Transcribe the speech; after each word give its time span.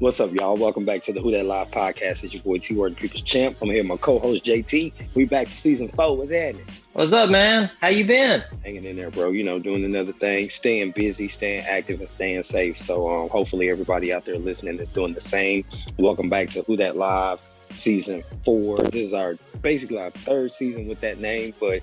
What's 0.00 0.20
up, 0.20 0.30
y'all? 0.32 0.56
Welcome 0.56 0.84
back 0.84 1.02
to 1.04 1.12
the 1.12 1.20
Who 1.20 1.32
That 1.32 1.46
Live 1.46 1.72
podcast. 1.72 2.22
It's 2.22 2.32
your 2.32 2.40
boy 2.44 2.58
T 2.58 2.72
Word, 2.72 2.96
People's 2.96 3.22
Champ. 3.22 3.56
I'm 3.60 3.68
here 3.68 3.78
with 3.78 3.88
my 3.88 3.96
co-host 3.96 4.44
JT. 4.44 4.92
We 5.14 5.24
back 5.24 5.48
to 5.48 5.52
season 5.52 5.88
four. 5.88 6.16
What's 6.16 6.30
happening? 6.30 6.64
What's 6.92 7.10
up, 7.10 7.30
man? 7.30 7.68
How 7.80 7.88
you 7.88 8.04
been? 8.04 8.44
Hanging 8.64 8.84
in 8.84 8.94
there, 8.94 9.10
bro. 9.10 9.32
You 9.32 9.42
know, 9.42 9.58
doing 9.58 9.84
another 9.84 10.12
thing, 10.12 10.50
staying 10.50 10.92
busy, 10.92 11.26
staying 11.26 11.64
active, 11.64 11.98
and 11.98 12.08
staying 12.08 12.44
safe. 12.44 12.78
So, 12.78 13.10
um, 13.10 13.28
hopefully, 13.28 13.70
everybody 13.70 14.12
out 14.12 14.24
there 14.24 14.38
listening 14.38 14.78
is 14.78 14.88
doing 14.88 15.14
the 15.14 15.20
same. 15.20 15.64
Welcome 15.98 16.28
back 16.28 16.50
to 16.50 16.62
Who 16.62 16.76
That 16.76 16.96
Live 16.96 17.44
season 17.72 18.22
four. 18.44 18.76
This 18.78 19.06
is 19.06 19.12
our 19.12 19.34
basically 19.62 19.98
our 19.98 20.12
third 20.12 20.52
season 20.52 20.86
with 20.86 21.00
that 21.00 21.18
name, 21.18 21.54
but 21.58 21.82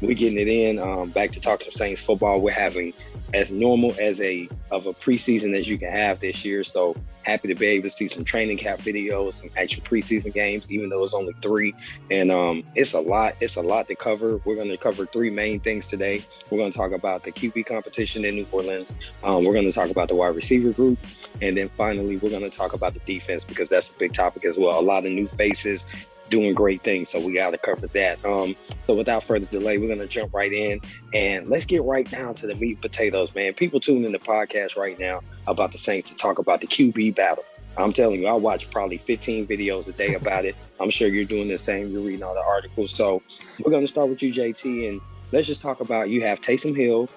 we 0.00 0.14
getting 0.14 0.38
it 0.38 0.48
in. 0.48 0.78
Um, 0.78 1.10
back 1.10 1.32
to 1.32 1.40
talk 1.40 1.62
some 1.62 1.72
Saints 1.72 2.00
football. 2.00 2.40
We're 2.40 2.52
having 2.52 2.94
as 3.32 3.50
normal 3.50 3.94
as 4.00 4.20
a 4.20 4.48
of 4.70 4.86
a 4.86 4.92
preseason 4.92 5.56
as 5.56 5.68
you 5.68 5.78
can 5.78 5.90
have 5.90 6.20
this 6.20 6.44
year. 6.44 6.64
So 6.64 6.96
happy 7.22 7.48
to 7.48 7.54
be 7.54 7.66
able 7.66 7.88
to 7.88 7.94
see 7.94 8.08
some 8.08 8.24
training 8.24 8.58
camp 8.58 8.80
videos, 8.80 9.34
some 9.34 9.50
actual 9.56 9.82
preseason 9.82 10.32
games, 10.32 10.70
even 10.72 10.88
though 10.88 11.02
it's 11.02 11.14
only 11.14 11.34
three. 11.42 11.74
And 12.10 12.30
um, 12.30 12.64
it's 12.74 12.92
a 12.94 13.00
lot. 13.00 13.36
It's 13.40 13.56
a 13.56 13.62
lot 13.62 13.88
to 13.88 13.94
cover. 13.94 14.40
We're 14.44 14.56
going 14.56 14.68
to 14.68 14.76
cover 14.76 15.06
three 15.06 15.30
main 15.30 15.60
things 15.60 15.88
today. 15.88 16.22
We're 16.50 16.58
going 16.58 16.72
to 16.72 16.78
talk 16.78 16.92
about 16.92 17.24
the 17.24 17.32
QB 17.32 17.66
competition 17.66 18.24
in 18.24 18.34
New 18.34 18.46
Orleans. 18.50 18.92
Um, 19.22 19.44
we're 19.44 19.54
going 19.54 19.68
to 19.68 19.74
talk 19.74 19.90
about 19.90 20.08
the 20.08 20.14
wide 20.14 20.34
receiver 20.34 20.72
group, 20.72 20.98
and 21.42 21.56
then 21.56 21.68
finally 21.76 22.16
we're 22.16 22.30
going 22.30 22.48
to 22.48 22.50
talk 22.50 22.72
about 22.72 22.94
the 22.94 23.00
defense 23.00 23.44
because 23.44 23.68
that's 23.68 23.90
a 23.90 23.98
big 23.98 24.12
topic 24.12 24.44
as 24.44 24.56
well. 24.56 24.78
A 24.78 24.82
lot 24.82 25.04
of 25.04 25.12
new 25.12 25.26
faces 25.26 25.86
doing 26.30 26.54
great 26.54 26.82
things. 26.82 27.10
So 27.10 27.20
we 27.20 27.34
got 27.34 27.50
to 27.50 27.58
cover 27.58 27.86
that. 27.88 28.24
Um, 28.24 28.56
so 28.78 28.94
without 28.94 29.24
further 29.24 29.46
delay, 29.46 29.78
we're 29.78 29.88
going 29.88 29.98
to 29.98 30.06
jump 30.06 30.32
right 30.32 30.52
in 30.52 30.80
and 31.12 31.48
let's 31.48 31.66
get 31.66 31.82
right 31.82 32.08
down 32.08 32.34
to 32.36 32.46
the 32.46 32.54
meat 32.54 32.72
and 32.72 32.80
potatoes, 32.82 33.34
man. 33.34 33.54
People 33.54 33.80
tuning 33.80 34.04
in 34.04 34.12
the 34.12 34.18
podcast 34.18 34.76
right 34.76 34.98
now 34.98 35.20
about 35.46 35.72
the 35.72 35.78
Saints 35.78 36.10
to 36.10 36.16
talk 36.16 36.38
about 36.38 36.60
the 36.60 36.66
QB 36.66 37.14
battle. 37.14 37.44
I'm 37.76 37.92
telling 37.92 38.20
you, 38.20 38.26
I 38.26 38.32
watch 38.32 38.70
probably 38.70 38.98
15 38.98 39.46
videos 39.46 39.86
a 39.86 39.92
day 39.92 40.14
about 40.14 40.44
it. 40.44 40.56
I'm 40.80 40.90
sure 40.90 41.08
you're 41.08 41.24
doing 41.24 41.48
the 41.48 41.58
same. 41.58 41.90
You're 41.90 42.02
reading 42.02 42.22
all 42.22 42.34
the 42.34 42.40
articles. 42.40 42.90
So 42.90 43.22
we're 43.60 43.70
going 43.70 43.84
to 43.84 43.92
start 43.92 44.08
with 44.08 44.22
you, 44.22 44.32
JT, 44.32 44.88
and 44.88 45.00
let's 45.32 45.46
just 45.46 45.60
talk 45.60 45.80
about 45.80 46.08
you 46.08 46.22
have 46.22 46.40
Taysom 46.40 46.76
Hill, 46.76 47.08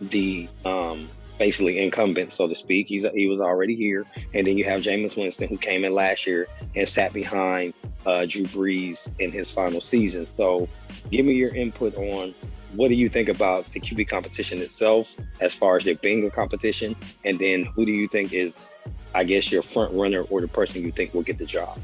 the 0.00 0.48
um, 0.64 1.08
basically 1.40 1.78
incumbent, 1.78 2.32
so 2.32 2.46
to 2.46 2.54
speak. 2.54 2.86
He's 2.86 3.04
he 3.14 3.26
was 3.26 3.40
already 3.40 3.74
here, 3.74 4.06
and 4.34 4.46
then 4.46 4.56
you 4.58 4.64
have 4.64 4.82
Jameis 4.82 5.16
Winston, 5.16 5.48
who 5.48 5.56
came 5.56 5.84
in 5.84 5.94
last 5.94 6.26
year 6.26 6.46
and 6.76 6.86
sat 6.86 7.12
behind 7.12 7.72
uh, 8.06 8.26
Drew 8.26 8.44
Brees 8.44 9.10
in 9.18 9.32
his 9.32 9.50
final 9.50 9.80
season. 9.80 10.26
So, 10.26 10.68
give 11.10 11.24
me 11.24 11.32
your 11.32 11.52
input 11.52 11.96
on 11.96 12.34
what 12.74 12.88
do 12.88 12.94
you 12.94 13.08
think 13.08 13.28
about 13.28 13.64
the 13.72 13.80
QB 13.80 14.06
competition 14.06 14.60
itself, 14.60 15.16
as 15.40 15.54
far 15.54 15.78
as 15.78 15.84
there 15.84 15.96
being 15.96 16.24
a 16.26 16.30
competition, 16.30 16.94
and 17.24 17.38
then 17.38 17.64
who 17.64 17.86
do 17.86 17.90
you 17.90 18.06
think 18.06 18.34
is, 18.34 18.74
I 19.14 19.24
guess, 19.24 19.50
your 19.50 19.62
front 19.62 19.92
runner 19.94 20.22
or 20.30 20.42
the 20.42 20.48
person 20.48 20.84
you 20.84 20.92
think 20.92 21.14
will 21.14 21.22
get 21.22 21.38
the 21.38 21.46
job? 21.46 21.80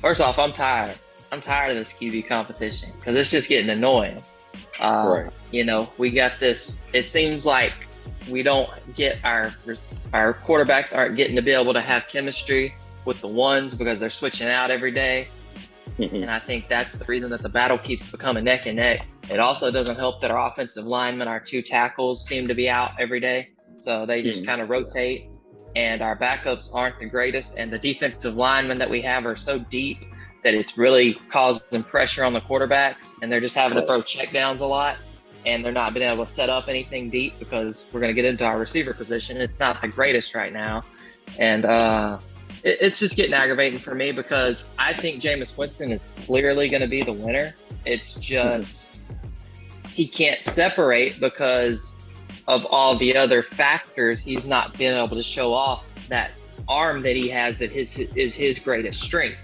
First 0.00 0.20
off, 0.20 0.38
I'm 0.38 0.52
tired. 0.52 0.96
I'm 1.32 1.40
tired 1.40 1.72
of 1.72 1.76
this 1.76 1.92
QB 1.92 2.28
competition 2.28 2.90
because 2.98 3.16
it's 3.16 3.30
just 3.30 3.48
getting 3.48 3.68
annoying. 3.68 4.22
Uh, 4.78 5.22
right. 5.24 5.32
You 5.50 5.64
know, 5.64 5.90
we 5.98 6.10
got 6.10 6.38
this. 6.40 6.78
It 6.92 7.06
seems 7.06 7.44
like 7.44 7.72
we 8.30 8.42
don't 8.42 8.70
get 8.94 9.18
our 9.24 9.52
our 10.12 10.34
quarterbacks 10.34 10.94
aren't 10.94 11.16
getting 11.16 11.36
to 11.36 11.42
be 11.42 11.52
able 11.52 11.72
to 11.72 11.80
have 11.80 12.06
chemistry 12.08 12.74
with 13.04 13.20
the 13.20 13.28
ones 13.28 13.74
because 13.74 13.98
they're 13.98 14.10
switching 14.10 14.48
out 14.48 14.70
every 14.70 14.90
day. 14.90 15.28
Mm-hmm. 15.98 16.16
And 16.16 16.30
I 16.30 16.38
think 16.38 16.68
that's 16.68 16.96
the 16.96 17.04
reason 17.04 17.30
that 17.30 17.42
the 17.42 17.48
battle 17.48 17.78
keeps 17.78 18.10
becoming 18.10 18.44
neck 18.44 18.66
and 18.66 18.76
neck. 18.76 19.06
It 19.30 19.38
also 19.38 19.70
doesn't 19.70 19.96
help 19.96 20.20
that 20.22 20.30
our 20.30 20.50
offensive 20.50 20.86
linemen, 20.86 21.28
our 21.28 21.40
two 21.40 21.62
tackles, 21.62 22.26
seem 22.26 22.48
to 22.48 22.54
be 22.54 22.68
out 22.68 22.92
every 22.98 23.20
day. 23.20 23.50
So 23.76 24.06
they 24.06 24.22
just 24.22 24.42
mm-hmm. 24.42 24.50
kind 24.50 24.62
of 24.62 24.70
rotate. 24.70 25.28
And 25.76 26.02
our 26.02 26.16
backups 26.16 26.70
aren't 26.72 26.98
the 26.98 27.06
greatest. 27.06 27.54
And 27.56 27.72
the 27.72 27.78
defensive 27.78 28.34
linemen 28.34 28.78
that 28.78 28.90
we 28.90 29.02
have 29.02 29.26
are 29.26 29.36
so 29.36 29.58
deep 29.58 29.98
that 30.42 30.54
it's 30.54 30.78
really 30.78 31.14
causing 31.30 31.82
pressure 31.82 32.24
on 32.24 32.32
the 32.32 32.40
quarterbacks. 32.40 33.14
And 33.22 33.30
they're 33.30 33.40
just 33.40 33.54
having 33.54 33.76
to 33.78 33.86
throw 33.86 34.02
checkdowns 34.02 34.60
a 34.60 34.66
lot. 34.66 34.96
And 35.46 35.64
they're 35.64 35.72
not 35.72 35.94
being 35.94 36.08
able 36.08 36.26
to 36.26 36.32
set 36.32 36.50
up 36.50 36.68
anything 36.68 37.08
deep 37.08 37.38
because 37.38 37.88
we're 37.92 38.00
going 38.00 38.14
to 38.14 38.20
get 38.20 38.26
into 38.26 38.44
our 38.44 38.58
receiver 38.58 38.92
position. 38.92 39.38
It's 39.38 39.58
not 39.58 39.80
the 39.80 39.88
greatest 39.88 40.34
right 40.34 40.52
now. 40.52 40.82
And 41.38 41.64
uh, 41.64 42.18
it, 42.62 42.78
it's 42.80 42.98
just 42.98 43.16
getting 43.16 43.34
aggravating 43.34 43.78
for 43.78 43.94
me 43.94 44.12
because 44.12 44.68
I 44.78 44.92
think 44.92 45.22
Jameis 45.22 45.56
Winston 45.56 45.92
is 45.92 46.08
clearly 46.26 46.68
going 46.68 46.82
to 46.82 46.88
be 46.88 47.02
the 47.02 47.12
winner. 47.12 47.54
It's 47.84 48.14
just 48.14 49.00
he 49.88 50.06
can't 50.06 50.44
separate 50.44 51.18
because 51.20 51.96
of 52.46 52.66
all 52.66 52.96
the 52.96 53.16
other 53.16 53.42
factors. 53.42 54.20
He's 54.20 54.46
not 54.46 54.76
been 54.76 54.96
able 54.96 55.16
to 55.16 55.22
show 55.22 55.52
off 55.52 55.84
that 56.08 56.32
arm 56.68 57.02
that 57.02 57.16
he 57.16 57.28
has 57.28 57.58
that 57.58 57.70
his 57.70 57.96
is 57.98 58.34
his 58.34 58.58
greatest 58.58 59.02
strength. 59.02 59.38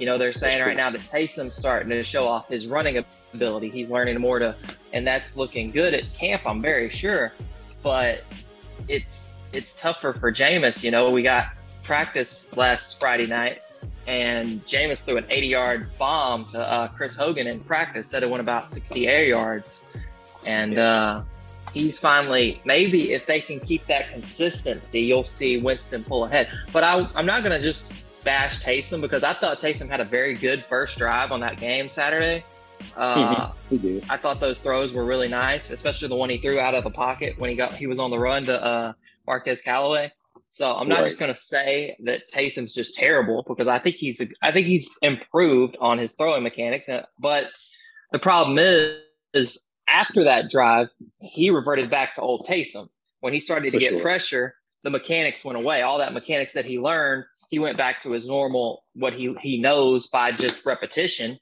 You 0.00 0.06
know, 0.06 0.16
they're 0.16 0.32
saying 0.32 0.62
right 0.62 0.78
now 0.78 0.90
that 0.90 1.02
Taysom's 1.02 1.54
starting 1.54 1.90
to 1.90 2.02
show 2.02 2.26
off 2.26 2.48
his 2.48 2.66
running 2.66 3.04
ability. 3.34 3.68
He's 3.68 3.90
learning 3.90 4.18
more 4.18 4.38
to, 4.38 4.56
and 4.94 5.06
that's 5.06 5.36
looking 5.36 5.70
good 5.70 5.92
at 5.92 6.10
camp. 6.14 6.46
I'm 6.46 6.62
very 6.62 6.88
sure, 6.88 7.34
but 7.82 8.24
it's 8.88 9.36
it's 9.52 9.74
tougher 9.74 10.14
for 10.14 10.32
Jameis. 10.32 10.82
You 10.82 10.90
know, 10.90 11.10
we 11.10 11.22
got 11.22 11.54
practice 11.82 12.46
last 12.56 12.98
Friday 12.98 13.26
night, 13.26 13.60
and 14.06 14.64
Jameis 14.66 15.00
threw 15.00 15.18
an 15.18 15.26
80 15.28 15.46
yard 15.46 15.90
bomb 15.98 16.46
to 16.46 16.58
uh, 16.58 16.88
Chris 16.88 17.14
Hogan 17.14 17.46
in 17.46 17.60
practice, 17.60 18.08
said 18.08 18.22
it 18.22 18.30
went 18.30 18.40
about 18.40 18.70
60 18.70 19.06
air 19.06 19.24
yards. 19.24 19.82
And 20.46 20.78
uh, 20.78 21.22
he's 21.74 21.98
finally, 21.98 22.62
maybe 22.64 23.12
if 23.12 23.26
they 23.26 23.42
can 23.42 23.60
keep 23.60 23.86
that 23.88 24.10
consistency, 24.10 25.02
you'll 25.02 25.24
see 25.24 25.58
Winston 25.58 26.04
pull 26.04 26.24
ahead. 26.24 26.48
But 26.72 26.84
I, 26.84 27.06
I'm 27.14 27.26
not 27.26 27.42
going 27.42 27.52
to 27.52 27.62
just 27.62 27.92
bash 28.24 28.62
Taysom 28.62 29.00
because 29.00 29.24
I 29.24 29.34
thought 29.34 29.60
Taysom 29.60 29.88
had 29.88 30.00
a 30.00 30.04
very 30.04 30.34
good 30.34 30.64
first 30.66 30.98
drive 30.98 31.32
on 31.32 31.40
that 31.40 31.58
game 31.58 31.88
Saturday. 31.88 32.44
Uh, 32.96 33.52
I 34.08 34.16
thought 34.16 34.40
those 34.40 34.58
throws 34.58 34.92
were 34.92 35.04
really 35.04 35.28
nice, 35.28 35.70
especially 35.70 36.08
the 36.08 36.16
one 36.16 36.30
he 36.30 36.38
threw 36.38 36.58
out 36.58 36.74
of 36.74 36.84
the 36.84 36.90
pocket 36.90 37.38
when 37.38 37.50
he 37.50 37.56
got 37.56 37.74
he 37.74 37.86
was 37.86 37.98
on 37.98 38.10
the 38.10 38.18
run 38.18 38.46
to 38.46 38.62
uh, 38.62 38.92
Marquez 39.26 39.60
Callaway. 39.60 40.12
So 40.48 40.72
I'm 40.72 40.88
not 40.88 41.00
right. 41.00 41.08
just 41.08 41.20
going 41.20 41.32
to 41.32 41.40
say 41.40 41.96
that 42.04 42.22
Taysom's 42.34 42.74
just 42.74 42.96
terrible 42.96 43.44
because 43.46 43.68
I 43.68 43.78
think 43.78 43.96
he's 43.96 44.20
I 44.42 44.50
think 44.50 44.66
he's 44.66 44.90
improved 45.02 45.76
on 45.80 45.98
his 45.98 46.12
throwing 46.14 46.42
mechanics. 46.42 46.88
Uh, 46.88 47.02
but 47.18 47.44
the 48.12 48.18
problem 48.18 48.58
is, 48.58 48.98
is 49.32 49.70
after 49.86 50.24
that 50.24 50.50
drive, 50.50 50.88
he 51.20 51.50
reverted 51.50 51.90
back 51.90 52.14
to 52.14 52.20
old 52.20 52.46
Taysom. 52.46 52.88
When 53.20 53.34
he 53.34 53.40
started 53.40 53.72
to 53.72 53.76
For 53.76 53.80
get 53.80 53.90
sure. 53.90 54.00
pressure, 54.00 54.54
the 54.82 54.90
mechanics 54.90 55.44
went 55.44 55.58
away. 55.58 55.82
All 55.82 55.98
that 55.98 56.12
mechanics 56.12 56.54
that 56.54 56.64
he 56.64 56.78
learned, 56.78 57.24
he 57.50 57.58
went 57.58 57.76
back 57.76 58.02
to 58.04 58.12
his 58.12 58.26
normal 58.26 58.84
what 58.94 59.12
he 59.12 59.34
he 59.40 59.60
knows 59.60 60.06
by 60.06 60.32
just 60.32 60.64
repetition, 60.64 61.38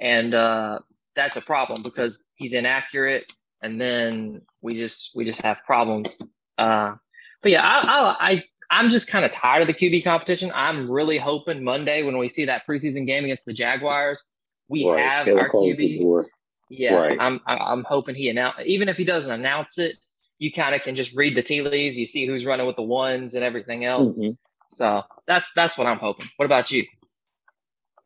and 0.00 0.32
uh, 0.32 0.78
that's 1.16 1.36
a 1.36 1.40
problem 1.40 1.82
because 1.82 2.22
he's 2.36 2.54
inaccurate, 2.54 3.30
and 3.60 3.80
then 3.80 4.40
we 4.62 4.76
just 4.76 5.10
we 5.16 5.24
just 5.24 5.42
have 5.42 5.58
problems. 5.66 6.16
Uh, 6.56 6.94
but 7.42 7.52
yeah, 7.52 7.62
I, 7.62 7.80
I, 7.80 8.16
I 8.20 8.42
I'm 8.70 8.88
just 8.88 9.08
kind 9.08 9.24
of 9.24 9.32
tired 9.32 9.62
of 9.62 9.68
the 9.68 9.74
QB 9.74 10.04
competition. 10.04 10.52
I'm 10.54 10.88
really 10.88 11.18
hoping 11.18 11.64
Monday 11.64 12.04
when 12.04 12.18
we 12.18 12.28
see 12.28 12.44
that 12.44 12.62
preseason 12.66 13.04
game 13.04 13.24
against 13.24 13.44
the 13.44 13.52
Jaguars, 13.52 14.24
we 14.68 14.88
right. 14.88 15.00
have 15.00 15.26
They'll 15.26 15.40
our 15.40 15.50
QB. 15.50 16.24
Yeah, 16.70 16.94
right. 16.94 17.16
I'm 17.18 17.40
I'm 17.46 17.82
hoping 17.82 18.14
he 18.14 18.28
announce 18.28 18.58
even 18.64 18.88
if 18.88 18.96
he 18.96 19.04
doesn't 19.04 19.32
announce 19.32 19.78
it, 19.78 19.96
you 20.38 20.52
kind 20.52 20.76
of 20.76 20.82
can 20.82 20.94
just 20.94 21.16
read 21.16 21.34
the 21.34 21.42
tea 21.42 21.62
leaves. 21.62 21.98
You 21.98 22.06
see 22.06 22.26
who's 22.26 22.46
running 22.46 22.66
with 22.66 22.76
the 22.76 22.82
ones 22.82 23.34
and 23.34 23.42
everything 23.42 23.84
else. 23.84 24.18
Mm-hmm. 24.18 24.32
So 24.68 25.02
that's 25.26 25.52
that's 25.54 25.76
what 25.76 25.86
I'm 25.86 25.98
hoping. 25.98 26.28
What 26.36 26.46
about 26.46 26.70
you? 26.70 26.84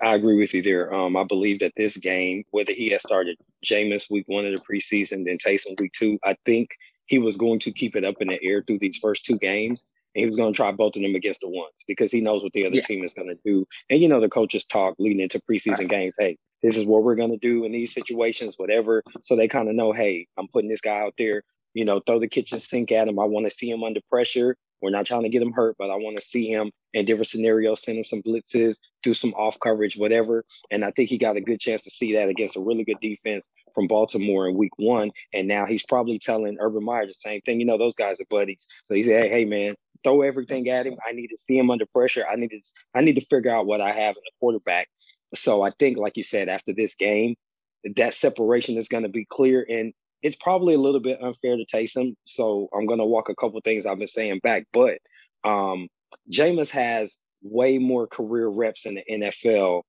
I 0.01 0.15
agree 0.15 0.39
with 0.39 0.53
you 0.53 0.63
there. 0.63 0.93
Um, 0.93 1.17
I 1.17 1.23
believe 1.23 1.61
that 1.61 1.75
this 1.77 1.97
game, 1.97 2.45
whether 2.51 2.73
he 2.73 2.89
has 2.91 3.03
started 3.03 3.39
Jameis 3.65 4.11
week 4.11 4.25
one 4.27 4.45
of 4.45 4.53
the 4.53 4.59
preseason, 4.59 5.25
then 5.25 5.39
Taysom 5.39 5.79
week 5.81 5.93
two, 5.93 6.19
I 6.25 6.37
think 6.45 6.71
he 7.07 7.19
was 7.19 7.37
going 7.37 7.61
to 7.61 7.73
keep 7.73 7.95
it 7.95 8.05
up 8.05 8.17
in 8.21 8.29
the 8.29 8.39
air 8.43 8.65
through 8.67 8.81
these 8.81 8.97
first 8.97 9.25
two 9.25 9.39
games. 9.39 9.85
And 10.15 10.23
he 10.23 10.27
was 10.27 10.37
going 10.37 10.53
to 10.53 10.57
try 10.57 10.73
both 10.73 10.97
of 10.97 11.03
them 11.03 11.15
against 11.15 11.41
the 11.41 11.49
ones 11.49 11.73
because 11.87 12.11
he 12.11 12.21
knows 12.21 12.43
what 12.43 12.53
the 12.53 12.67
other 12.67 12.77
yeah. 12.77 12.83
team 12.83 13.05
is 13.05 13.15
going 13.15 13.29
to 13.29 13.39
do. 13.45 13.65
And 13.89 14.03
you 14.03 14.09
know, 14.09 14.21
the 14.21 14.29
coaches 14.29 14.65
talk 14.65 14.97
leading 14.99 15.21
into 15.21 15.41
preseason 15.41 15.79
right. 15.79 15.89
games. 15.89 16.15
Hey, 16.19 16.37
this 16.63 16.77
is 16.77 16.85
what 16.85 17.05
we're 17.05 17.15
going 17.15 17.31
to 17.31 17.39
do 17.39 17.65
in 17.65 17.73
these 17.73 17.95
situations, 17.95 18.55
whatever. 18.57 19.03
So 19.23 19.37
they 19.37 19.49
kind 19.49 19.69
of 19.69 19.75
know, 19.75 19.93
hey, 19.93 20.27
I'm 20.37 20.49
putting 20.49 20.69
this 20.69 20.81
guy 20.81 20.99
out 20.99 21.15
there. 21.17 21.45
You 21.75 21.85
know, 21.85 22.01
throw 22.01 22.19
the 22.19 22.29
kitchen 22.29 22.61
sink 22.61 22.93
at 22.93 23.09
him. 23.09 23.19
I 23.19 23.25
want 23.25 23.47
to 23.49 23.55
see 23.55 23.71
him 23.71 23.85
under 23.85 24.01
pressure. 24.11 24.57
We're 24.83 24.91
not 24.91 25.07
trying 25.07 25.23
to 25.23 25.29
get 25.29 25.43
him 25.43 25.53
hurt, 25.53 25.77
but 25.79 25.91
I 25.91 25.95
want 25.95 26.19
to 26.19 26.25
see 26.25 26.49
him 26.49 26.71
in 26.93 27.05
different 27.05 27.29
scenarios, 27.29 27.83
send 27.83 27.99
him 27.99 28.05
some 28.05 28.23
blitzes, 28.23 28.77
do 29.03 29.15
some 29.15 29.33
off 29.35 29.59
coverage, 29.61 29.97
whatever. 29.97 30.45
And 30.71 30.85
I 30.85 30.91
think 30.91 31.09
he 31.09 31.19
got 31.19 31.37
a 31.37 31.41
good 31.41 31.61
chance 31.61 31.83
to 31.83 31.91
see 31.91 32.15
that 32.15 32.29
against 32.29 32.57
a 32.57 32.61
really 32.61 32.85
good 32.85 33.01
defense 33.01 33.49
from 33.75 33.87
Baltimore 33.87 34.49
in 34.49 34.57
week 34.57 34.73
one. 34.77 35.11
And 35.33 35.49
now 35.49 35.67
he's 35.67 35.85
probably 35.85 36.19
telling 36.19 36.59
Urban 36.61 36.85
Meyer 36.85 37.07
the 37.07 37.15
same 37.15 37.41
thing. 37.43 37.61
You 37.61 37.67
know, 37.67 37.79
those 37.79 37.95
guys 37.95 38.21
are 38.21 38.27
buddies. 38.29 38.67
So 38.85 38.95
he 38.95 39.05
said, 39.05 39.25
hey, 39.25 39.29
hey, 39.31 39.45
man, 39.45 39.75
throw 40.05 40.23
everything 40.23 40.69
at 40.69 40.87
him. 40.87 40.97
I 41.07 41.13
need 41.13 41.29
to 41.29 41.39
see 41.41 41.57
him 41.57 41.71
under 41.71 41.87
pressure. 41.87 42.25
I 42.31 42.37
need 42.37 42.51
to 42.51 42.61
I 42.95 43.01
need 43.03 43.15
to 43.15 43.25
figure 43.27 43.55
out 43.55 43.67
what 43.67 43.81
I 43.81 43.93
have 43.93 44.17
in 44.17 44.23
the 44.25 44.33
quarterback. 44.41 44.89
So 45.35 45.63
I 45.63 45.71
think, 45.79 45.97
like 45.97 46.17
you 46.17 46.25
said, 46.25 46.49
after 46.49 46.73
this 46.75 46.95
game, 46.95 47.37
that 47.97 48.15
separation 48.15 48.77
is 48.77 48.89
going 48.89 49.05
to 49.05 49.09
be 49.09 49.25
clear. 49.25 49.65
And 49.69 49.93
it's 50.23 50.37
probably 50.37 50.75
a 50.75 50.79
little 50.79 51.01
bit 51.01 51.23
unfair 51.23 51.57
to 51.57 51.67
Taysom. 51.67 52.15
So 52.25 52.69
I'm 52.75 52.87
going 52.87 53.01
to 53.01 53.05
walk 53.05 53.29
a 53.29 53.35
couple 53.35 53.61
things 53.61 53.87
I've 53.87 53.99
been 53.99 54.07
saying 54.07 54.41
back. 54.43 54.65
But 54.73 54.99
um, 55.45 55.89
Jameis 56.31 56.71
has 56.71 57.17
way 57.43 57.79
more 57.79 58.07
career 58.07 58.49
reps 58.49 58.87
in 58.87 58.95
the 58.95 59.05
NFL 59.11 59.83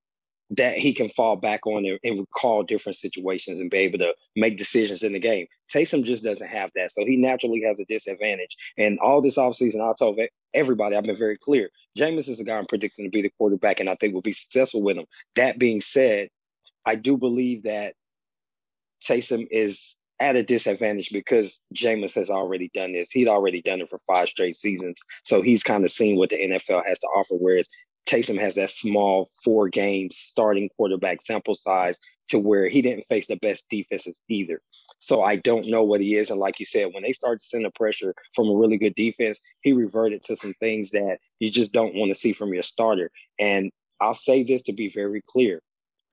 that 0.51 0.77
he 0.77 0.94
can 0.94 1.09
fall 1.09 1.35
back 1.35 1.65
on 1.65 1.85
and, 1.85 2.00
and, 2.03 2.19
recall 2.19 2.63
different 2.63 2.97
situations 2.97 3.59
and 3.59 3.71
be 3.71 3.77
able 3.77 3.97
to 3.97 4.13
make 4.35 4.57
decisions 4.57 5.01
in 5.01 5.13
the 5.13 5.19
game. 5.19 5.47
Taysom 5.74 6.03
just 6.03 6.24
doesn't 6.24 6.47
have 6.47 6.69
that. 6.75 6.91
So 6.91 7.06
he 7.06 7.15
naturally 7.15 7.63
has 7.65 7.79
a 7.79 7.86
disadvantage. 7.86 8.56
And 8.77 9.00
all 9.00 9.21
this 9.21 9.38
offseason, 9.38 9.81
I 9.81 9.94
told 9.97 10.19
everybody, 10.53 10.95
I've 10.95 11.06
been 11.06 11.15
very 11.15 11.38
clear. 11.38 11.69
Jameis 11.97 12.27
is 12.27 12.39
a 12.39 12.44
guy 12.44 12.57
I'm 12.57 12.65
predicting 12.65 13.06
to 13.06 13.09
be 13.09 13.21
the 13.21 13.31
quarterback, 13.38 13.79
and 13.79 13.89
I 13.89 13.95
think 13.95 14.13
will 14.13 14.21
be 14.21 14.33
successful 14.33 14.81
with 14.81 14.97
him. 14.97 15.06
That 15.36 15.57
being 15.57 15.81
said, 15.81 16.29
I 16.86 16.95
do 16.95 17.18
believe 17.18 17.63
that 17.63 17.95
Taysom 19.03 19.47
is 19.50 19.95
at 20.24 20.38
a 20.38 20.44
disadvantage 20.44 21.10
because 21.12 21.60
Jameis 21.75 22.14
has 22.14 22.30
already 22.30 22.72
done 22.74 22.94
this. 22.94 23.12
He'd 23.12 23.28
already 23.28 23.62
done 23.62 23.81
it 23.81 23.90
for 23.90 23.98
five 24.08 24.30
straight 24.30 24.56
seasons. 24.56 24.98
So 25.24 25.42
he's 25.42 25.64
kind 25.64 25.84
of 25.84 25.92
seen 25.92 26.16
what 26.16 26.30
the 26.30 26.38
NFL 26.38 26.86
has 26.86 27.00
to 27.00 27.08
offer. 27.08 27.36
Whereas 27.36 27.68
Taysom 28.08 28.40
has 28.40 28.56
that 28.56 28.72
small 28.72 29.30
four 29.44 29.68
game 29.68 30.10
starting 30.12 30.70
quarterback 30.78 31.22
sample 31.22 31.56
size 31.56 31.98
to 32.30 32.40
where 32.40 32.70
he 32.70 32.81
didn't 32.81 33.04
face 33.04 33.28
the 33.28 33.36
best 33.36 33.66
defenses 33.70 34.22
either. 34.30 34.62
So 34.98 35.24
I 35.24 35.36
don't 35.36 35.68
know 35.68 35.84
what 35.84 36.00
he 36.00 36.16
is. 36.16 36.30
And 36.30 36.40
like 36.40 36.58
you 36.58 36.66
said, 36.66 36.94
when 36.94 37.04
they 37.04 37.12
start 37.12 37.42
to 37.42 37.46
send 37.46 37.66
the 37.66 37.72
pressure 37.72 38.16
from 38.34 38.48
a 38.48 38.56
really 38.56 38.78
good 38.78 38.96
defense, 38.96 39.42
he 39.62 39.74
reverted 39.74 40.24
to 40.24 40.38
some 40.38 40.54
things 40.62 40.92
that 40.92 41.18
you 41.40 41.52
just 41.52 41.74
don't 41.74 41.96
want 41.96 42.14
to 42.14 42.20
see 42.20 42.31
from 42.31 42.54
your 42.54 42.64
starter. 42.64 43.12
And 43.40 43.72
I'll 44.00 44.14
say 44.14 44.44
this 44.44 44.62
to 44.64 44.74
be 44.74 44.90
very 44.90 45.22
clear. 45.28 45.62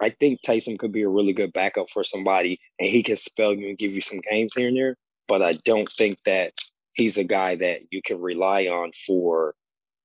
I 0.01 0.11
think 0.11 0.41
Taysom 0.43 0.79
could 0.79 0.93
be 0.93 1.03
a 1.03 1.09
really 1.09 1.33
good 1.33 1.53
backup 1.53 1.91
for 1.91 2.05
somebody 2.05 2.59
and 2.79 2.89
he 2.89 3.03
can 3.03 3.17
spell 3.17 3.55
you 3.55 3.69
and 3.69 3.79
give 3.79 3.93
you 3.93 4.01
some 4.01 4.21
games 4.31 4.53
here 4.57 4.69
and 4.69 4.77
there. 4.77 4.97
But 5.29 5.43
I 5.43 5.53
don't 5.53 5.91
think 5.91 6.19
that 6.25 6.53
he's 6.95 7.17
a 7.17 7.25
guy 7.25 7.57
that 7.57 7.81
you 7.91 8.01
can 8.03 8.21
rely 8.21 8.65
on 8.65 8.93
for 9.07 9.55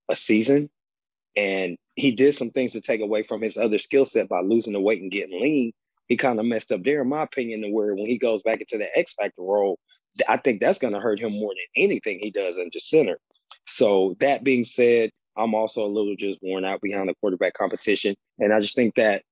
a 0.10 0.16
season. 0.16 0.70
And 1.36 1.78
he 1.96 2.12
did 2.12 2.36
some 2.36 2.52
things 2.52 2.74
to 2.74 2.82
take 2.82 3.02
away 3.02 3.24
from 3.24 3.42
his 3.42 3.58
other 3.58 3.78
skill 3.78 4.06
set 4.06 4.30
by 4.30 4.42
losing 4.42 4.74
the 4.74 4.80
weight 4.80 5.02
and 5.02 5.12
getting 5.12 5.42
lean. 5.42 5.72
He 6.08 6.18
kind 6.18 6.40
of 6.40 6.46
messed 6.46 6.72
up 6.72 6.84
there, 6.84 7.02
in 7.02 7.10
my 7.10 7.24
opinion, 7.24 7.62
to 7.62 7.70
where 7.70 7.96
when 7.96 8.06
he 8.06 8.18
goes 8.18 8.44
back 8.44 8.62
into 8.62 8.78
the 8.78 8.96
X 8.98 9.14
Factor 9.14 9.42
role, 9.42 9.80
I 10.30 10.38
think 10.38 10.62
that's 10.62 10.80
going 10.80 10.94
to 10.94 11.00
hurt 11.00 11.20
him 11.20 11.34
more 11.34 11.52
than 11.52 11.84
anything 11.84 12.20
he 12.20 12.32
does 12.32 12.58
in 12.58 12.64
under 12.64 12.80
center. 12.80 13.18
So 13.68 14.16
that 14.20 14.44
being 14.44 14.64
said, 14.64 15.10
I'm 15.38 15.56
also 15.56 15.86
a 15.86 15.90
little 15.90 16.16
just 16.16 16.40
worn 16.42 16.64
out 16.64 16.82
behind 16.82 17.10
the 17.10 17.16
quarterback 17.16 17.54
competition. 17.54 18.16
And 18.40 18.54
I 18.54 18.60
just 18.60 18.76
think 18.76 18.96
that 18.96 19.24